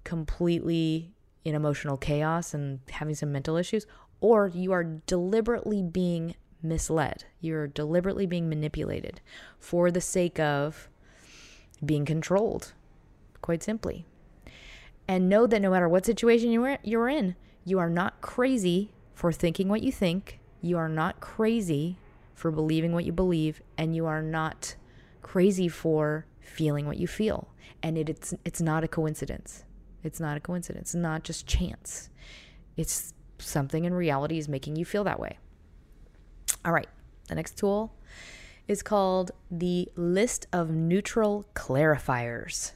[0.03, 3.87] completely in emotional chaos and having some mental issues,
[4.21, 7.25] or you are deliberately being misled.
[7.41, 9.21] You're deliberately being manipulated
[9.61, 10.89] for the sake of
[11.85, 12.73] being controlled,
[13.41, 14.05] quite simply.
[15.07, 19.69] And know that no matter what situation you're, in, you are not crazy for thinking
[19.69, 20.41] what you think.
[20.61, 21.97] You are not crazy
[22.35, 23.63] for believing what you believe.
[23.79, 24.75] And you are not
[25.23, 27.49] crazy for feeling what you feel.
[27.83, 29.65] And it, it's it's not a coincidence.
[30.03, 30.91] It's not a coincidence.
[30.91, 32.11] It's not just chance.
[32.77, 35.39] It's something in reality is making you feel that way.
[36.65, 36.89] All right.
[37.29, 37.95] The next tool
[38.69, 42.73] is called the list of neutral clarifiers.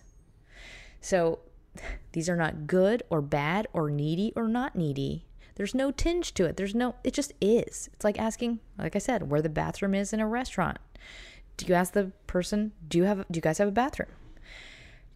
[1.01, 1.41] So
[2.13, 5.27] these are not good or bad or needy or not needy.
[5.57, 6.57] There's no tinge to it.
[6.57, 7.89] There's no, it just is.
[7.95, 10.79] It's like asking, like I said, where the bathroom is in a restaurant.
[11.57, 14.11] Do you ask the person, do you have do you guys have a bathroom?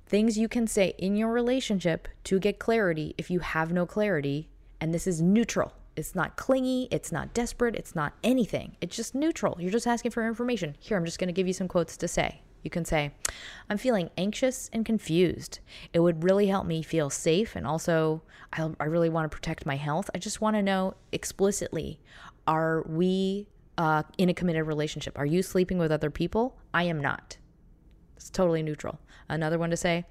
[0.07, 4.49] Things you can say in your relationship to get clarity if you have no clarity,
[4.81, 5.73] and this is neutral.
[5.97, 8.77] It's not clingy, it's not desperate, it's not anything.
[8.81, 9.57] It's just neutral.
[9.61, 10.77] You're just asking for information.
[10.81, 12.43] Here, I'm just going to give you some quotes to say.
[12.63, 13.13] You can say,
[13.69, 15.61] I'm feeling anxious and confused.
[15.93, 17.57] It would really help me feel safe.
[17.57, 18.23] And also,
[18.53, 20.11] I, I really want to protect my health.
[20.15, 22.01] I just want to know explicitly
[22.47, 23.47] are we
[23.81, 25.19] uh, in a committed relationship.
[25.19, 26.59] Are you sleeping with other people?
[26.75, 27.39] I am not.
[28.15, 29.01] It's totally neutral.
[29.27, 30.05] Another one to say,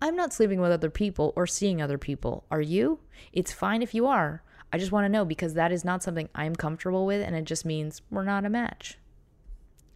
[0.00, 2.44] I'm not sleeping with other people or seeing other people.
[2.48, 3.00] Are you?
[3.32, 4.44] It's fine if you are.
[4.72, 7.44] I just want to know because that is not something I'm comfortable with and it
[7.44, 8.98] just means we're not a match.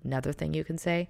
[0.03, 1.09] Another thing you can say,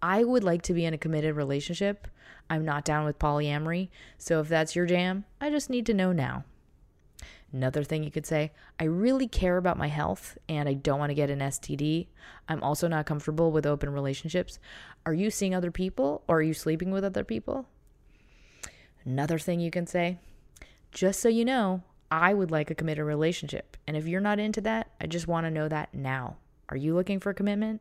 [0.00, 2.06] I would like to be in a committed relationship.
[2.48, 3.88] I'm not down with polyamory.
[4.18, 6.44] So if that's your jam, I just need to know now.
[7.54, 8.50] Another thing you could say,
[8.80, 12.08] I really care about my health and I don't want to get an STD.
[12.48, 14.58] I'm also not comfortable with open relationships.
[15.06, 17.68] Are you seeing other people or are you sleeping with other people?
[19.04, 20.18] Another thing you can say,
[20.90, 23.76] just so you know, I would like a committed relationship.
[23.86, 26.38] And if you're not into that, I just want to know that now.
[26.70, 27.80] Are you looking for commitment?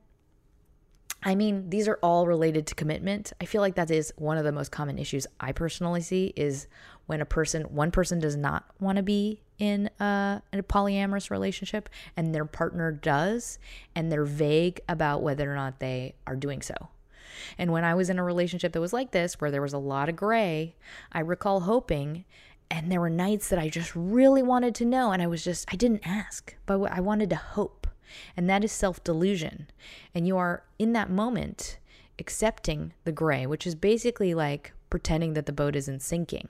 [1.24, 3.34] I mean, these are all related to commitment.
[3.42, 6.68] I feel like that is one of the most common issues I personally see is
[7.08, 11.32] when a person, one person does not want to be in a, in a polyamorous
[11.32, 11.88] relationship
[12.18, 13.60] and their partner does,
[13.96, 16.76] and they're vague about whether or not they are doing so.
[17.58, 19.78] And when I was in a relationship that was like this, where there was a
[19.78, 20.76] lot of gray,
[21.14, 22.26] I recall hoping,
[22.70, 25.66] and there were nights that I just really wanted to know, and I was just,
[25.72, 27.88] I didn't ask, but I wanted to hope.
[28.36, 29.68] And that is self delusion.
[30.14, 31.78] And you are in that moment
[32.20, 36.50] accepting the gray, which is basically like pretending that the boat isn't sinking.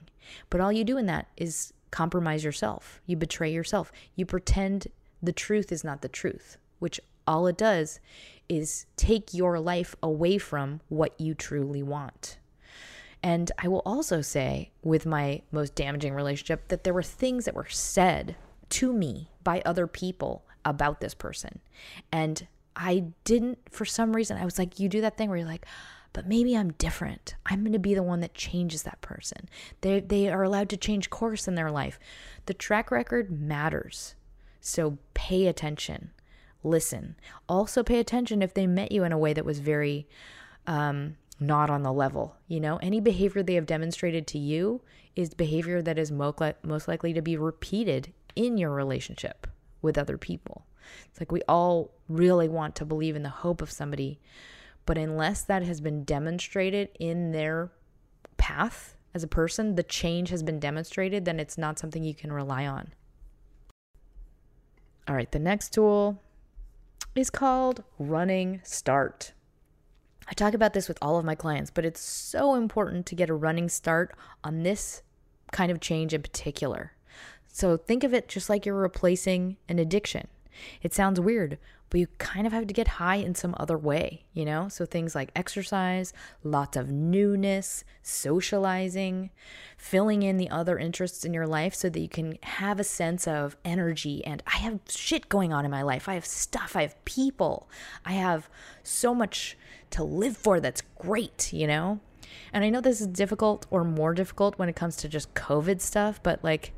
[0.50, 3.00] But all you do in that is compromise yourself.
[3.06, 3.92] You betray yourself.
[4.16, 4.88] You pretend
[5.22, 8.00] the truth is not the truth, which all it does
[8.48, 12.38] is take your life away from what you truly want.
[13.22, 17.54] And I will also say, with my most damaging relationship, that there were things that
[17.54, 18.34] were said
[18.70, 21.60] to me by other people about this person.
[22.10, 25.46] And I didn't, for some reason, I was like, you do that thing where you're
[25.46, 25.64] like,
[26.14, 27.34] but maybe I'm different.
[27.44, 29.50] I'm going to be the one that changes that person.
[29.82, 31.98] They, they are allowed to change course in their life.
[32.46, 34.14] The track record matters.
[34.62, 36.12] So pay attention,
[36.62, 37.16] listen.
[37.46, 40.08] Also, pay attention if they met you in a way that was very
[40.66, 42.36] um, not on the level.
[42.48, 44.80] You know, any behavior they have demonstrated to you
[45.16, 49.46] is behavior that is most likely to be repeated in your relationship
[49.82, 50.64] with other people.
[51.10, 54.20] It's like we all really want to believe in the hope of somebody,
[54.86, 57.70] but unless that has been demonstrated in their
[58.36, 62.32] path as a person, the change has been demonstrated, then it's not something you can
[62.32, 62.92] rely on.
[65.06, 66.22] All right, the next tool
[67.14, 69.32] is called running start.
[70.26, 73.28] I talk about this with all of my clients, but it's so important to get
[73.28, 75.02] a running start on this
[75.52, 76.92] kind of change in particular.
[77.46, 80.26] So think of it just like you're replacing an addiction.
[80.82, 81.58] It sounds weird,
[81.90, 84.68] but you kind of have to get high in some other way, you know?
[84.68, 86.12] So things like exercise,
[86.42, 89.30] lots of newness, socializing,
[89.76, 93.28] filling in the other interests in your life so that you can have a sense
[93.28, 94.24] of energy.
[94.24, 96.08] And I have shit going on in my life.
[96.08, 97.68] I have stuff, I have people,
[98.04, 98.48] I have
[98.82, 99.56] so much
[99.90, 102.00] to live for that's great, you know?
[102.52, 105.80] And I know this is difficult or more difficult when it comes to just COVID
[105.80, 106.72] stuff, but like,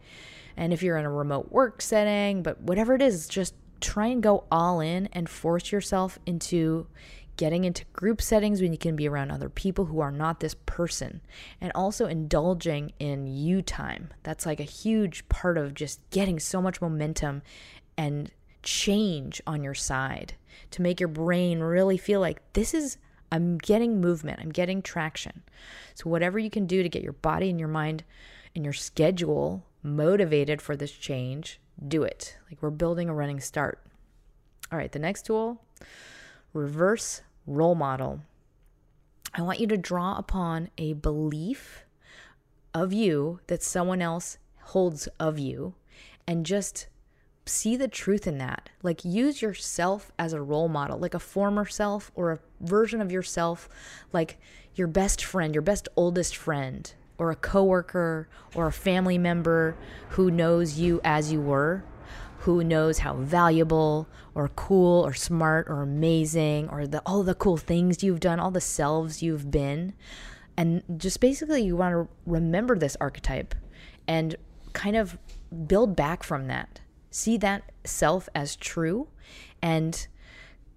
[0.56, 3.54] and if you're in a remote work setting, but whatever it is, just
[3.86, 6.88] try and go all in and force yourself into
[7.36, 10.56] getting into group settings when you can be around other people who are not this
[10.66, 11.20] person
[11.60, 16.60] and also indulging in you time that's like a huge part of just getting so
[16.60, 17.42] much momentum
[17.96, 18.32] and
[18.64, 20.34] change on your side
[20.72, 22.98] to make your brain really feel like this is
[23.30, 25.42] I'm getting movement, I'm getting traction.
[25.94, 28.02] So whatever you can do to get your body and your mind
[28.54, 32.36] and your schedule motivated for this change, do it.
[32.50, 33.80] Like we're building a running start.
[34.70, 35.62] All right, the next tool
[36.52, 38.20] reverse role model.
[39.34, 41.84] I want you to draw upon a belief
[42.72, 45.74] of you that someone else holds of you
[46.26, 46.88] and just
[47.44, 48.70] see the truth in that.
[48.82, 53.12] Like use yourself as a role model, like a former self or a version of
[53.12, 53.68] yourself,
[54.12, 54.38] like
[54.74, 59.76] your best friend, your best oldest friend or a coworker or a family member
[60.10, 61.84] who knows you as you were,
[62.40, 67.56] who knows how valuable or cool or smart or amazing or the all the cool
[67.56, 69.92] things you've done, all the selves you've been.
[70.56, 73.54] And just basically you want to remember this archetype
[74.06, 74.36] and
[74.72, 75.18] kind of
[75.66, 76.80] build back from that.
[77.10, 79.08] See that self as true
[79.62, 80.06] and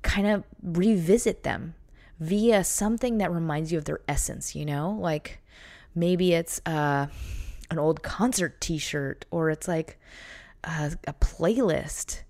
[0.02, 1.76] kind of revisit them
[2.20, 4.98] via something that reminds you of their essence, you know?
[5.00, 5.39] Like
[5.96, 7.08] maybe it's uh,
[7.70, 10.00] an old concert t-shirt or it's like
[10.64, 12.22] a, a playlist.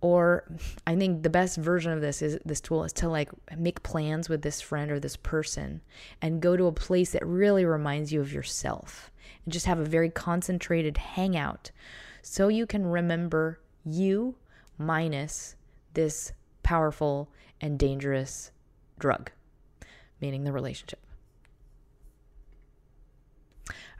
[0.00, 0.44] Or
[0.84, 4.28] i think the best version of this is this tool is to like make plans
[4.28, 5.80] with this friend or this person
[6.20, 9.12] and go to a place that really reminds you of yourself
[9.44, 11.70] and just have a very concentrated hangout
[12.20, 14.34] so you can remember you
[14.76, 15.54] minus
[15.94, 16.32] this
[16.64, 17.28] powerful
[17.60, 18.50] and dangerous
[18.98, 19.30] drug
[20.20, 20.98] meaning the relationship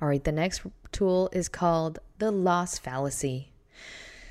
[0.00, 3.52] all right, the next tool is called the loss fallacy.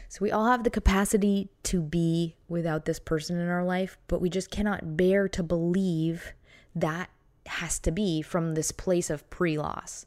[0.10, 4.20] So we all have the capacity to be without this person in our life, but
[4.20, 6.34] we just cannot bear to believe
[6.76, 7.10] that
[7.46, 10.06] has to be from this place of pre loss.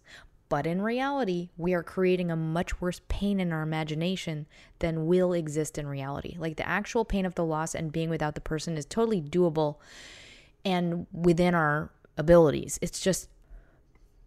[0.51, 4.47] But in reality, we are creating a much worse pain in our imagination
[4.79, 6.37] than will exist in reality.
[6.39, 9.77] Like the actual pain of the loss and being without the person is totally doable
[10.65, 12.79] and within our abilities.
[12.83, 13.29] It's just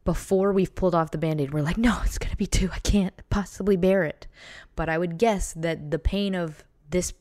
[0.07, 2.69] before we've pulled off the band aid, we're like, no, it's going to be two.
[2.71, 4.25] I can't possibly bear it.
[4.77, 7.11] But I would guess that the pain of this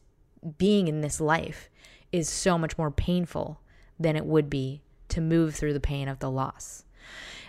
[0.57, 1.69] being in this life
[2.13, 3.61] is so much more painful
[3.99, 6.85] than it would be to move through the pain of the loss.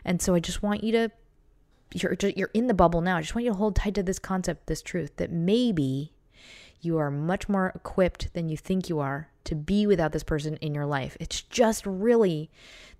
[0.03, 1.11] And so I just want you to
[1.93, 3.17] you're you're in the bubble now.
[3.17, 6.13] I just want you to hold tight to this concept, this truth that maybe
[6.81, 10.55] you are much more equipped than you think you are to be without this person
[10.61, 11.15] in your life.
[11.19, 12.49] It's just really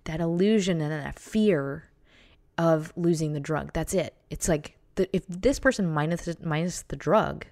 [0.04, 1.88] that illusion and that fear
[2.58, 3.72] of losing the drug.
[3.72, 4.14] That's it.
[4.28, 7.46] It's like the, if this person minus minus the drug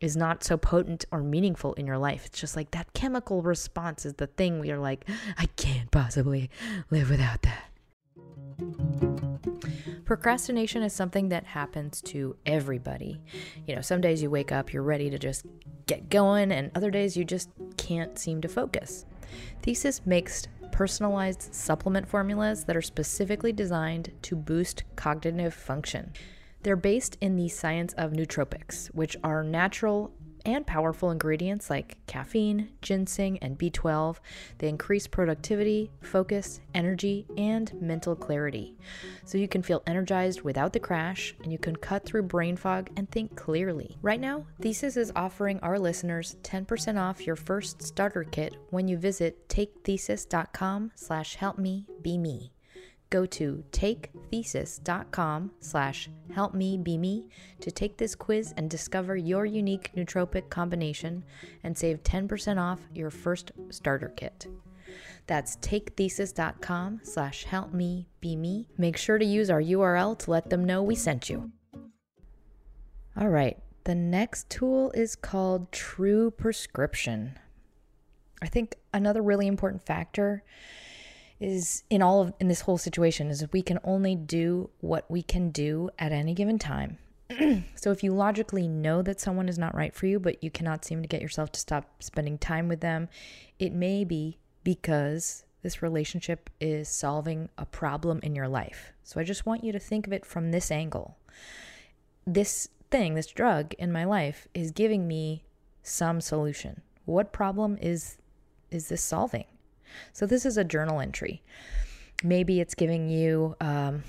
[0.00, 4.04] is not so potent or meaningful in your life, it's just like that chemical response
[4.04, 6.50] is the thing we are like, I can't possibly
[6.90, 7.66] live without that.
[10.04, 13.20] Procrastination is something that happens to everybody.
[13.66, 15.46] You know, some days you wake up, you're ready to just
[15.86, 19.06] get going, and other days you just can't seem to focus.
[19.62, 20.48] Thesis makes
[20.80, 26.10] personalized supplement formulas that are specifically designed to boost cognitive function.
[26.62, 30.10] They're based in the science of nootropics, which are natural
[30.44, 34.16] and powerful ingredients like caffeine, ginseng, and B12.
[34.58, 38.76] They increase productivity, focus, energy, and mental clarity.
[39.24, 42.90] So you can feel energized without the crash, and you can cut through brain fog
[42.96, 43.96] and think clearly.
[44.02, 48.96] Right now, Thesis is offering our listeners 10% off your first starter kit when you
[48.96, 52.52] visit takethesis.com slash help me be me
[53.10, 57.28] go to takethesis.com slash help me be me
[57.60, 61.24] to take this quiz and discover your unique nootropic combination
[61.64, 64.46] and save 10% off your first starter kit.
[65.26, 68.68] That's takethesis.com slash help me be me.
[68.78, 71.50] Make sure to use our URL to let them know we sent you.
[73.16, 77.38] All right, the next tool is called True Prescription.
[78.42, 80.42] I think another really important factor
[81.40, 85.22] is in all of in this whole situation is we can only do what we
[85.22, 86.98] can do at any given time.
[87.74, 90.84] so if you logically know that someone is not right for you, but you cannot
[90.84, 93.08] seem to get yourself to stop spending time with them,
[93.58, 98.92] it may be because this relationship is solving a problem in your life.
[99.02, 101.16] So I just want you to think of it from this angle.
[102.26, 105.44] This thing, this drug in my life is giving me
[105.82, 106.82] some solution.
[107.04, 108.16] What problem is
[108.70, 109.46] is this solving?
[110.12, 111.42] So this is a journal entry.
[112.22, 114.02] Maybe it's giving you um,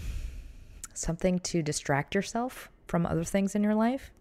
[0.93, 4.11] something to distract yourself from other things in your life.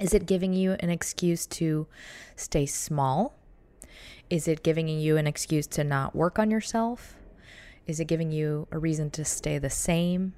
[0.00, 1.86] Is it giving you an excuse to
[2.34, 3.34] stay small?
[4.30, 7.14] Is it giving you an excuse to not work on yourself?
[7.86, 10.34] Is it giving you a reason to stay the same?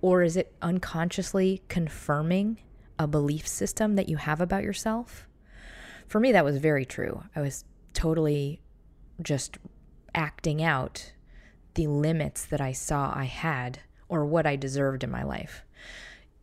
[0.00, 2.58] Or is it unconsciously confirming
[2.98, 5.26] a belief system that you have about yourself?
[6.08, 7.22] For me, that was very true.
[7.34, 8.60] I was totally
[9.22, 9.58] just
[10.14, 11.12] acting out
[11.74, 15.62] the limits that I saw I had or what I deserved in my life.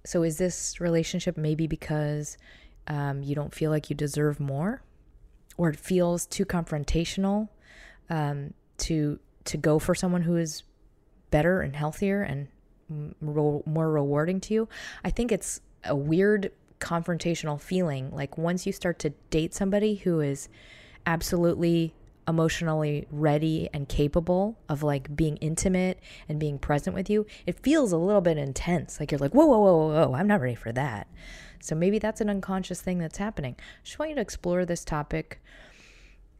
[0.05, 2.37] So, is this relationship maybe because
[2.87, 4.81] um, you don't feel like you deserve more,
[5.57, 7.49] or it feels too confrontational
[8.09, 10.63] um, to to go for someone who is
[11.31, 12.47] better and healthier and
[13.21, 14.69] more rewarding to you?
[15.03, 18.11] I think it's a weird confrontational feeling.
[18.11, 20.49] Like once you start to date somebody who is
[21.05, 21.93] absolutely
[22.27, 25.99] emotionally ready and capable of like being intimate
[26.29, 28.99] and being present with you, it feels a little bit intense.
[28.99, 31.07] Like you're like, whoa, whoa, whoa, whoa, whoa, I'm not ready for that.
[31.59, 33.55] So maybe that's an unconscious thing that's happening.
[33.59, 35.41] I just want you to explore this topic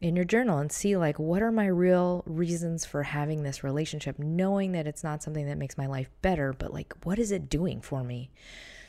[0.00, 4.18] in your journal and see like what are my real reasons for having this relationship
[4.18, 7.48] knowing that it's not something that makes my life better but like what is it
[7.48, 8.30] doing for me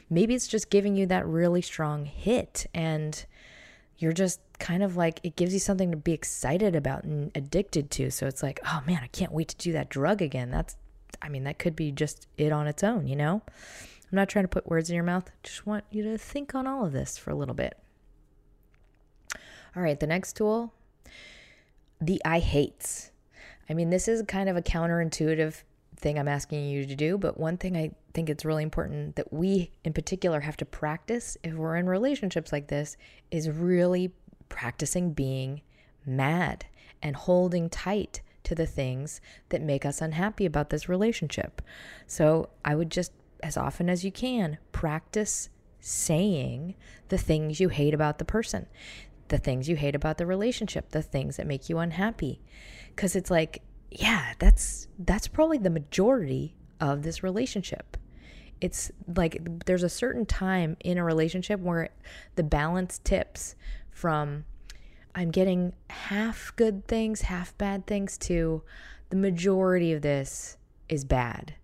[0.09, 3.25] maybe it's just giving you that really strong hit and
[3.97, 7.91] you're just kind of like it gives you something to be excited about and addicted
[7.91, 8.11] to.
[8.11, 10.51] So it's like, oh man, I can't wait to do that drug again.
[10.51, 10.75] That's,
[11.21, 13.41] I mean, that could be just it on its own, you know?
[14.11, 15.29] I'm not trying to put words in your mouth.
[15.43, 17.77] Just want you to think on all of this for a little bit.
[19.75, 20.73] All right, the next tool,
[21.99, 23.11] the I hates.
[23.69, 25.63] I mean, this is kind of a counterintuitive
[25.97, 29.33] thing I'm asking you to do, but one thing I think it's really important that
[29.33, 32.95] we in particular have to practice if we're in relationships like this
[33.31, 34.13] is really
[34.55, 35.61] practicing being
[36.05, 36.65] mad
[37.03, 41.61] and holding tight to the things that make us unhappy about this relationship.
[42.07, 43.11] So I would just,
[43.43, 45.49] as often as you can, practice
[45.81, 46.73] saying
[47.09, 48.65] the things you hate about the person,
[49.27, 52.41] the things you hate about the relationship, the things that make you unhappy.
[52.95, 57.97] Cuz it's like, yeah, that's that's probably the majority of this relationship.
[58.61, 61.89] It's like there's a certain time in a relationship where
[62.35, 63.55] the balance tips
[63.95, 64.43] from
[65.15, 68.61] I'm getting half good things, half bad things to
[69.09, 70.57] the majority of this
[70.89, 71.55] is bad.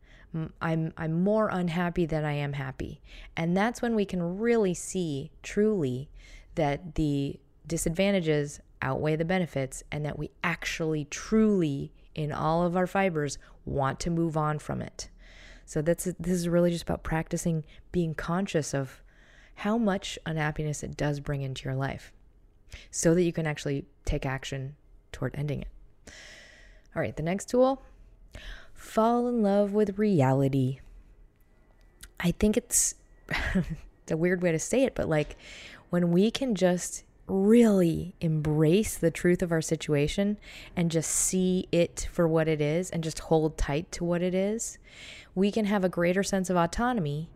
[0.62, 3.02] I'm I'm more unhappy than I am happy.
[3.36, 6.10] And that's when we can really see truly
[6.56, 12.88] that the disadvantages outweigh the benefits and that we actually truly in all of our
[12.88, 15.10] fibers want to move on from it.
[15.66, 19.04] So that's this is really just about practicing being conscious of
[19.56, 22.14] how much unhappiness it does bring into your life
[22.90, 24.76] so that you can actually take action
[25.12, 25.68] toward ending it.
[26.96, 27.82] All right, the next tool
[28.74, 30.80] fall in love with reality.
[32.20, 32.96] I think it's
[34.10, 35.38] a weird way to say it, but like
[35.90, 40.38] when we can just really embrace the truth of our situation
[40.76, 44.36] and just see it for what it is and just hold tight to what it
[44.36, 44.78] is,
[45.34, 47.30] we can have a greater sense of autonomy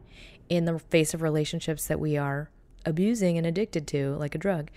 [0.50, 2.50] in the face of relationships that we are
[2.86, 4.70] abusing and addicted to, like a drug.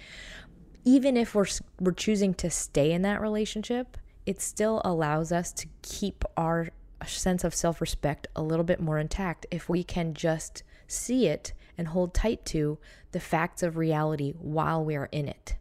[0.88, 1.44] Even if we're,
[1.78, 6.70] we're choosing to stay in that relationship, it still allows us to keep our
[7.06, 11.52] sense of self respect a little bit more intact if we can just see it
[11.76, 12.78] and hold tight to
[13.12, 15.56] the facts of reality while we are in it.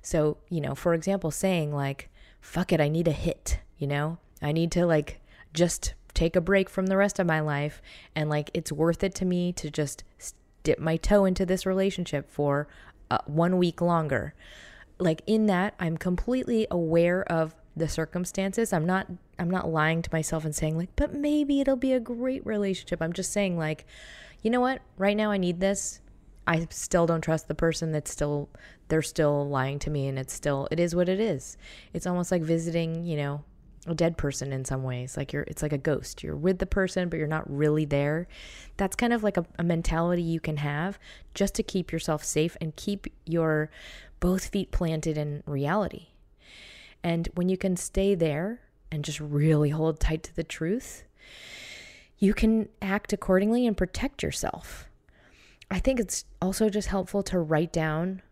[0.00, 2.08] So, you know, for example, saying like,
[2.40, 4.18] fuck it, I need a hit, you know?
[4.40, 5.20] I need to like
[5.52, 7.82] just take a break from the rest of my life
[8.14, 10.04] and like it's worth it to me to just
[10.62, 12.68] dip my toe into this relationship for
[13.10, 14.34] uh, one week longer.
[14.98, 18.72] Like in that, I'm completely aware of the circumstances.
[18.72, 19.06] I'm not
[19.38, 23.00] I'm not lying to myself and saying like, but maybe it'll be a great relationship.
[23.00, 23.86] I'm just saying like,
[24.42, 24.82] you know what?
[24.96, 26.00] Right now I need this.
[26.46, 28.48] I still don't trust the person that's still
[28.88, 31.56] they're still lying to me and it's still it is what it is.
[31.92, 33.44] It's almost like visiting, you know,
[33.86, 35.16] a dead person in some ways.
[35.16, 36.22] Like you're it's like a ghost.
[36.22, 38.26] You're with the person but you're not really there.
[38.76, 40.98] That's kind of like a, a mentality you can have
[41.34, 43.70] just to keep yourself safe and keep your
[44.20, 46.08] both feet planted in reality.
[47.02, 48.60] And when you can stay there
[48.90, 51.04] and just really hold tight to the truth,
[52.18, 54.88] you can act accordingly and protect yourself.
[55.70, 58.22] I think it's also just helpful to write down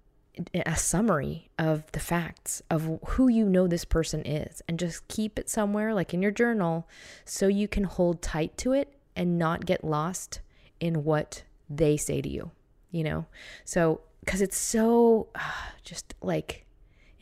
[0.55, 5.39] a summary of the facts of who you know this person is and just keep
[5.39, 6.87] it somewhere like in your journal
[7.25, 10.41] so you can hold tight to it and not get lost
[10.79, 12.51] in what they say to you,
[12.91, 13.27] you know?
[13.65, 15.41] So, because it's so uh,
[15.83, 16.67] just like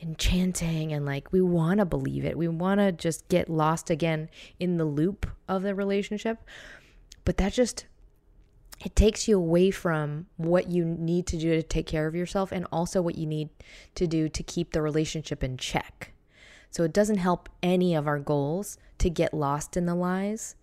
[0.02, 2.36] enchanting and like we want to believe it.
[2.36, 4.28] We want to just get lost again
[4.58, 6.38] in the loop of the relationship.
[7.24, 7.86] But that just
[8.84, 12.50] it takes you away from what you need to do to take care of yourself
[12.50, 13.50] and also what you need
[13.94, 16.12] to do to keep the relationship in check.
[16.70, 20.56] So it doesn't help any of our goals to get lost in the lies.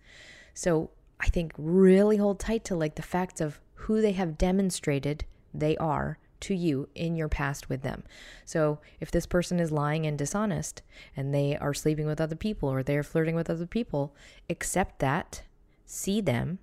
[0.52, 5.24] So I think really hold tight to like the facts of who they have demonstrated
[5.54, 8.02] they are to you in your past with them.
[8.44, 10.82] So if this person is lying and dishonest
[11.16, 14.14] and they are sleeping with other people or they're flirting with other people,
[14.50, 15.42] accept that,
[15.86, 16.58] see them,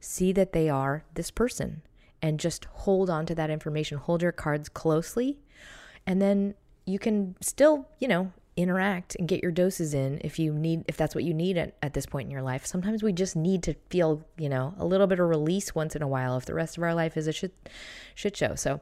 [0.00, 1.82] see that they are this person,
[2.22, 3.98] and just hold on to that information.
[3.98, 5.38] Hold your cards closely,
[6.06, 6.54] and then
[6.84, 10.96] you can still, you know, interact and get your doses in if you need if
[10.96, 12.64] that's what you need at, at this point in your life.
[12.64, 16.02] Sometimes we just need to feel you know a little bit of release once in
[16.02, 17.68] a while if the rest of our life is a shit
[18.14, 18.54] shit show.
[18.54, 18.80] So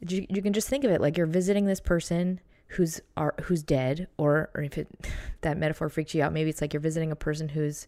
[0.00, 3.62] you, you can just think of it like you're visiting this person who's are who's
[3.62, 4.88] dead or or if it
[5.42, 7.86] that metaphor freaks you out maybe it's like you're visiting a person who's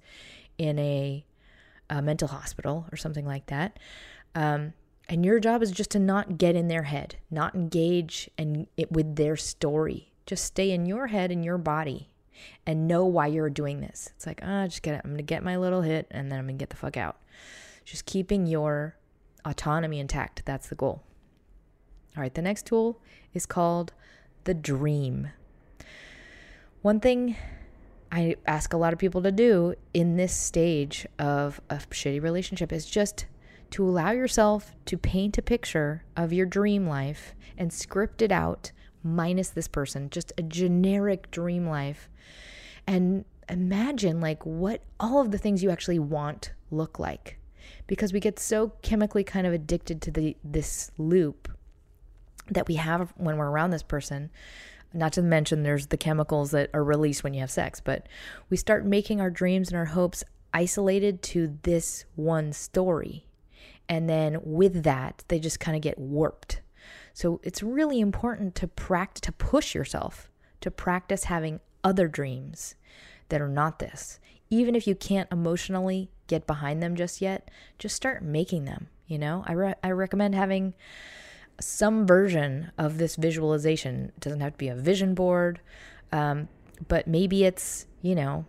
[0.58, 1.24] in a,
[1.90, 3.78] a mental hospital or something like that
[4.34, 4.72] um,
[5.08, 8.90] and your job is just to not get in their head not engage and it
[8.92, 12.10] with their story just stay in your head and your body
[12.66, 14.10] and know why you're doing this.
[14.16, 15.00] It's like, ah, oh, just get it.
[15.04, 16.96] I'm going to get my little hit and then I'm going to get the fuck
[16.96, 17.16] out.
[17.84, 18.96] Just keeping your
[19.44, 20.42] autonomy intact.
[20.44, 21.02] That's the goal.
[22.16, 23.00] All right, the next tool
[23.32, 23.92] is called
[24.44, 25.30] the dream.
[26.82, 27.36] One thing
[28.10, 32.72] I ask a lot of people to do in this stage of a shitty relationship
[32.72, 33.26] is just
[33.70, 38.72] to allow yourself to paint a picture of your dream life and script it out
[39.06, 42.08] minus this person, just a generic dream life.
[42.86, 47.38] And imagine like what all of the things you actually want look like.
[47.86, 51.48] Because we get so chemically kind of addicted to the this loop
[52.48, 54.30] that we have when we're around this person.
[54.92, 58.08] Not to mention there's the chemicals that are released when you have sex, but
[58.50, 63.26] we start making our dreams and our hopes isolated to this one story.
[63.88, 66.60] And then with that, they just kind of get warped.
[67.16, 72.74] So it's really important to practice, to push yourself, to practice having other dreams
[73.30, 74.20] that are not this.
[74.50, 78.88] Even if you can't emotionally get behind them just yet, just start making them.
[79.06, 80.74] You know, I, re- I recommend having
[81.58, 84.12] some version of this visualization.
[84.14, 85.62] It doesn't have to be a vision board,
[86.12, 86.48] um,
[86.86, 88.44] but maybe it's, you know,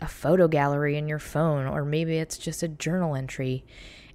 [0.00, 3.64] a photo gallery in your phone, or maybe it's just a journal entry.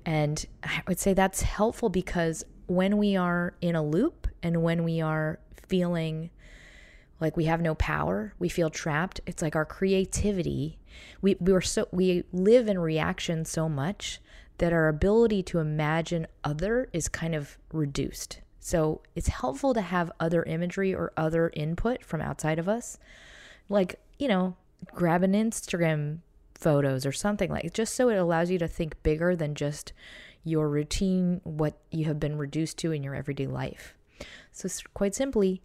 [0.06, 4.84] And I would say that's helpful because when we are in a loop and when
[4.84, 6.30] we are feeling
[7.20, 10.78] like we have no power, we feel trapped, it's like our creativity,
[11.22, 14.20] we, we are so we live in reaction so much
[14.60, 18.42] that our ability to imagine other is kind of reduced.
[18.60, 22.98] So it's helpful to have other imagery or other input from outside of us.
[23.70, 24.56] Like, you know,
[24.94, 26.20] grab an Instagram
[26.54, 29.94] photos or something like just so it allows you to think bigger than just
[30.48, 33.96] your routine, what you have been reduced to in your everyday life.
[34.52, 35.62] So, quite simply,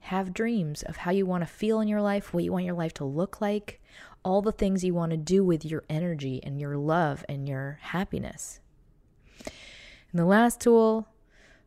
[0.00, 2.74] have dreams of how you want to feel in your life, what you want your
[2.74, 3.80] life to look like,
[4.22, 7.78] all the things you want to do with your energy and your love and your
[7.80, 8.60] happiness.
[9.44, 11.08] And the last tool,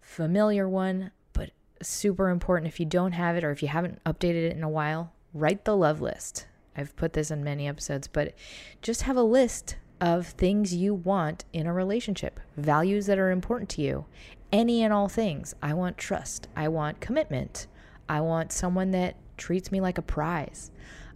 [0.01, 1.49] familiar one, but
[1.81, 4.69] super important if you don't have it or if you haven't updated it in a
[4.69, 6.45] while, write the love list.
[6.75, 8.35] I've put this in many episodes, but
[8.83, 13.69] just have a list of things you want in a relationship, values that are important
[13.71, 14.05] to you,
[14.51, 15.55] any and all things.
[15.61, 16.47] I want trust.
[16.55, 17.67] I want commitment.
[18.07, 20.71] I want someone that treats me like a prize.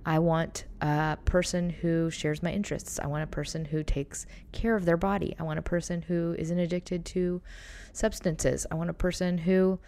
[0.05, 2.99] I want a person who shares my interests.
[2.99, 5.35] I want a person who takes care of their body.
[5.39, 7.41] I want a person who isn't addicted to
[7.93, 8.65] substances.
[8.71, 9.79] I want a person who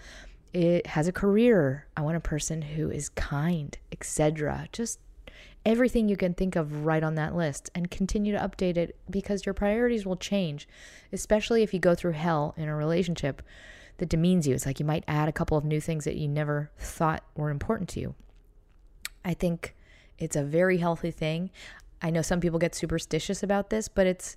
[0.54, 1.88] it has a career.
[1.98, 4.68] I want a person who is kind, etc.
[4.72, 5.00] Just
[5.66, 9.46] everything you can think of right on that list and continue to update it because
[9.46, 10.68] your priorities will change,
[11.12, 13.42] especially if you go through hell in a relationship
[13.98, 14.56] that demeans you.
[14.56, 17.50] It's like you might add a couple of new things that you never thought were
[17.50, 18.16] important to you.
[19.24, 19.76] I think
[20.18, 21.50] it's a very healthy thing.
[22.02, 24.36] I know some people get superstitious about this, but it's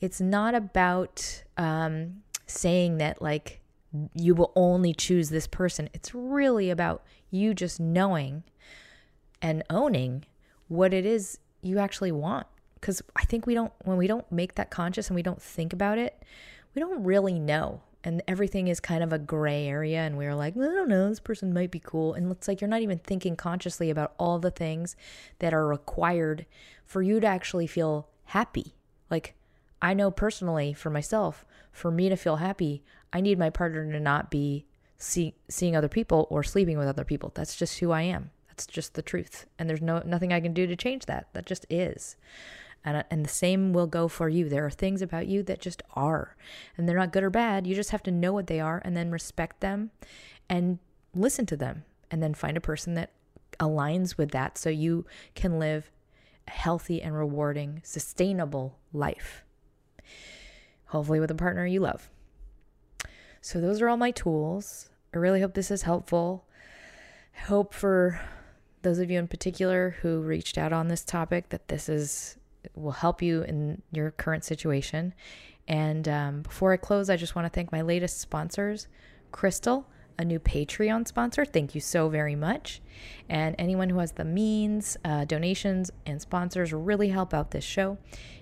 [0.00, 3.60] it's not about um, saying that like
[4.14, 5.88] you will only choose this person.
[5.94, 8.42] It's really about you just knowing
[9.40, 10.24] and owning
[10.68, 12.46] what it is you actually want.
[12.74, 15.72] Because I think we don't, when we don't make that conscious and we don't think
[15.72, 16.22] about it,
[16.74, 17.82] we don't really know.
[18.04, 21.18] And everything is kind of a gray area and we're like i don't know this
[21.18, 22.14] person might be cool.
[22.14, 24.94] And it's like you're not even thinking consciously about all the things
[25.40, 26.46] that are required
[26.84, 28.74] for you to actually feel happy.
[29.10, 29.34] Like
[29.82, 34.00] i know personally for myself for me to feel happy i need my partner to
[34.00, 34.64] not be
[34.96, 37.30] see, seeing other people or sleeping with other people.
[37.34, 40.54] That's just who i am that's just the truth and there's no nothing i can
[40.54, 42.16] do to change that that just is
[42.86, 44.48] and, uh, and the same will go for you.
[44.48, 46.36] There are things about you that just are,
[46.76, 47.66] and they're not good or bad.
[47.66, 49.90] You just have to know what they are and then respect them
[50.48, 50.78] and
[51.12, 53.10] listen to them, and then find a person that
[53.58, 55.04] aligns with that so you
[55.34, 55.90] can live
[56.46, 59.42] a healthy and rewarding, sustainable life.
[60.86, 62.08] Hopefully, with a partner you love.
[63.40, 64.90] So, those are all my tools.
[65.12, 66.44] I really hope this is helpful.
[67.46, 68.20] Hope for
[68.86, 72.36] those of you in particular who reached out on this topic that this is
[72.76, 75.12] will help you in your current situation.
[75.66, 78.86] And um, before I close, I just want to thank my latest sponsors,
[79.32, 79.88] Crystal,
[80.20, 81.44] a new Patreon sponsor.
[81.44, 82.80] Thank you so very much.
[83.28, 87.98] And anyone who has the means, uh, donations, and sponsors really help out this show.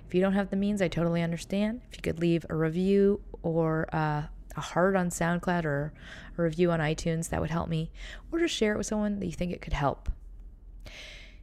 [0.07, 1.81] If you don't have the means, I totally understand.
[1.91, 4.25] If you could leave a review or uh,
[4.57, 5.95] a heart on SoundCloud or
[6.37, 7.91] a review on iTunes, that would help me.
[8.31, 10.11] Or just share it with someone that you think it could help.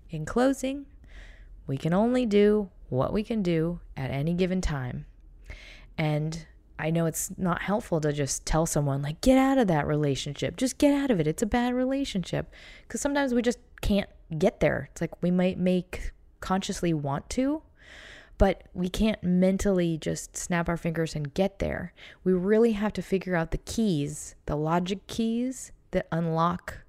[0.09, 0.85] In closing,
[1.67, 5.05] we can only do what we can do at any given time.
[5.97, 6.45] And
[6.77, 10.57] I know it's not helpful to just tell someone, like, get out of that relationship.
[10.57, 11.27] Just get out of it.
[11.27, 12.51] It's a bad relationship.
[12.87, 14.89] Because sometimes we just can't get there.
[14.91, 17.61] It's like we might make consciously want to,
[18.37, 21.93] but we can't mentally just snap our fingers and get there.
[22.23, 26.79] We really have to figure out the keys, the logic keys that unlock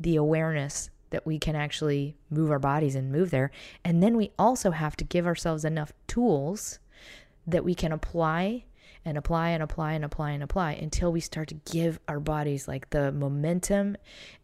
[0.00, 3.50] the awareness that we can actually move our bodies and move there.
[3.84, 6.78] And then we also have to give ourselves enough tools
[7.46, 8.64] that we can apply
[9.04, 12.68] and apply and apply and apply and apply until we start to give our bodies
[12.68, 13.96] like the momentum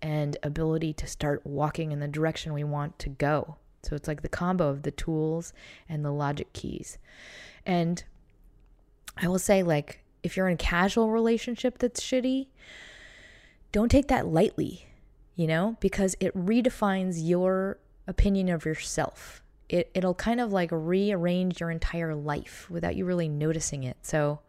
[0.03, 3.57] and ability to start walking in the direction we want to go.
[3.83, 5.53] So it's like the combo of the tools
[5.89, 6.99] and the logic keys.
[7.65, 8.03] And
[9.17, 12.49] I will say, like, if you're in a casual relationship that's shitty,
[13.71, 14.88] don't take that lightly
[15.39, 17.79] you know, because it redefines your
[18.09, 19.41] opinion of yourself.
[19.69, 23.99] It, it'll kind of like rearrange your entire life without you really noticing it.
[24.03, 24.41] So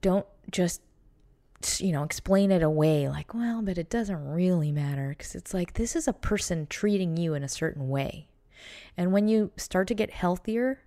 [0.00, 0.80] don't just
[1.78, 5.74] you know, explain it away like, well, but it doesn't really matter because it's like
[5.74, 8.28] this is a person treating you in a certain way.
[8.96, 10.80] And when you start to get healthier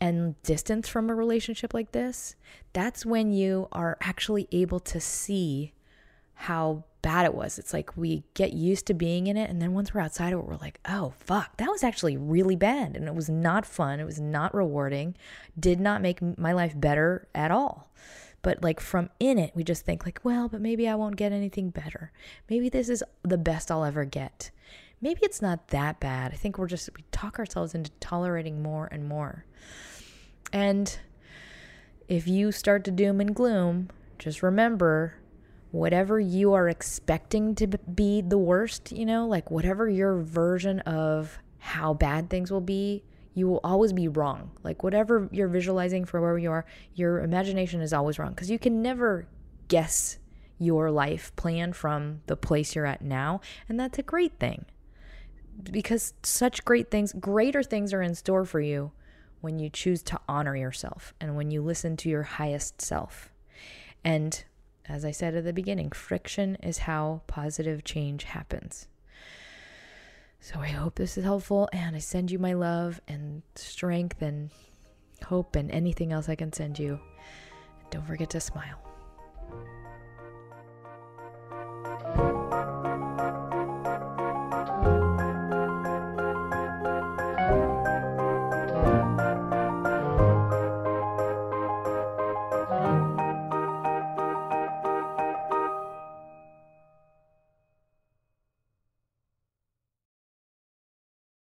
[0.00, 2.36] and distance from a relationship like this,
[2.72, 5.72] that's when you are actually able to see
[6.34, 7.58] how bad it was.
[7.58, 9.50] It's like we get used to being in it.
[9.50, 12.56] And then once we're outside of it, we're like, oh, fuck, that was actually really
[12.56, 12.96] bad.
[12.96, 14.00] And it was not fun.
[14.00, 15.14] It was not rewarding,
[15.60, 17.90] did not make my life better at all.
[18.40, 21.30] But like from in it, we just think like, well, but maybe I won't get
[21.30, 22.10] anything better.
[22.48, 24.50] Maybe this is the best I'll ever get.
[25.02, 26.32] Maybe it's not that bad.
[26.32, 29.44] I think we're just we talk ourselves into tolerating more and more.
[30.54, 30.98] And
[32.08, 35.16] if you start to doom and gloom, just remember
[35.74, 41.36] whatever you are expecting to be the worst, you know, like whatever your version of
[41.58, 43.02] how bad things will be,
[43.34, 44.52] you will always be wrong.
[44.62, 46.64] Like whatever you're visualizing for where you are,
[46.94, 49.26] your imagination is always wrong because you can never
[49.66, 50.18] guess
[50.60, 54.66] your life plan from the place you're at now, and that's a great thing.
[55.60, 58.92] Because such great things, greater things are in store for you
[59.40, 63.32] when you choose to honor yourself and when you listen to your highest self.
[64.04, 64.44] And
[64.88, 68.88] as I said at the beginning, friction is how positive change happens.
[70.40, 74.50] So I hope this is helpful and I send you my love and strength and
[75.24, 77.00] hope and anything else I can send you.
[77.90, 78.93] Don't forget to smile.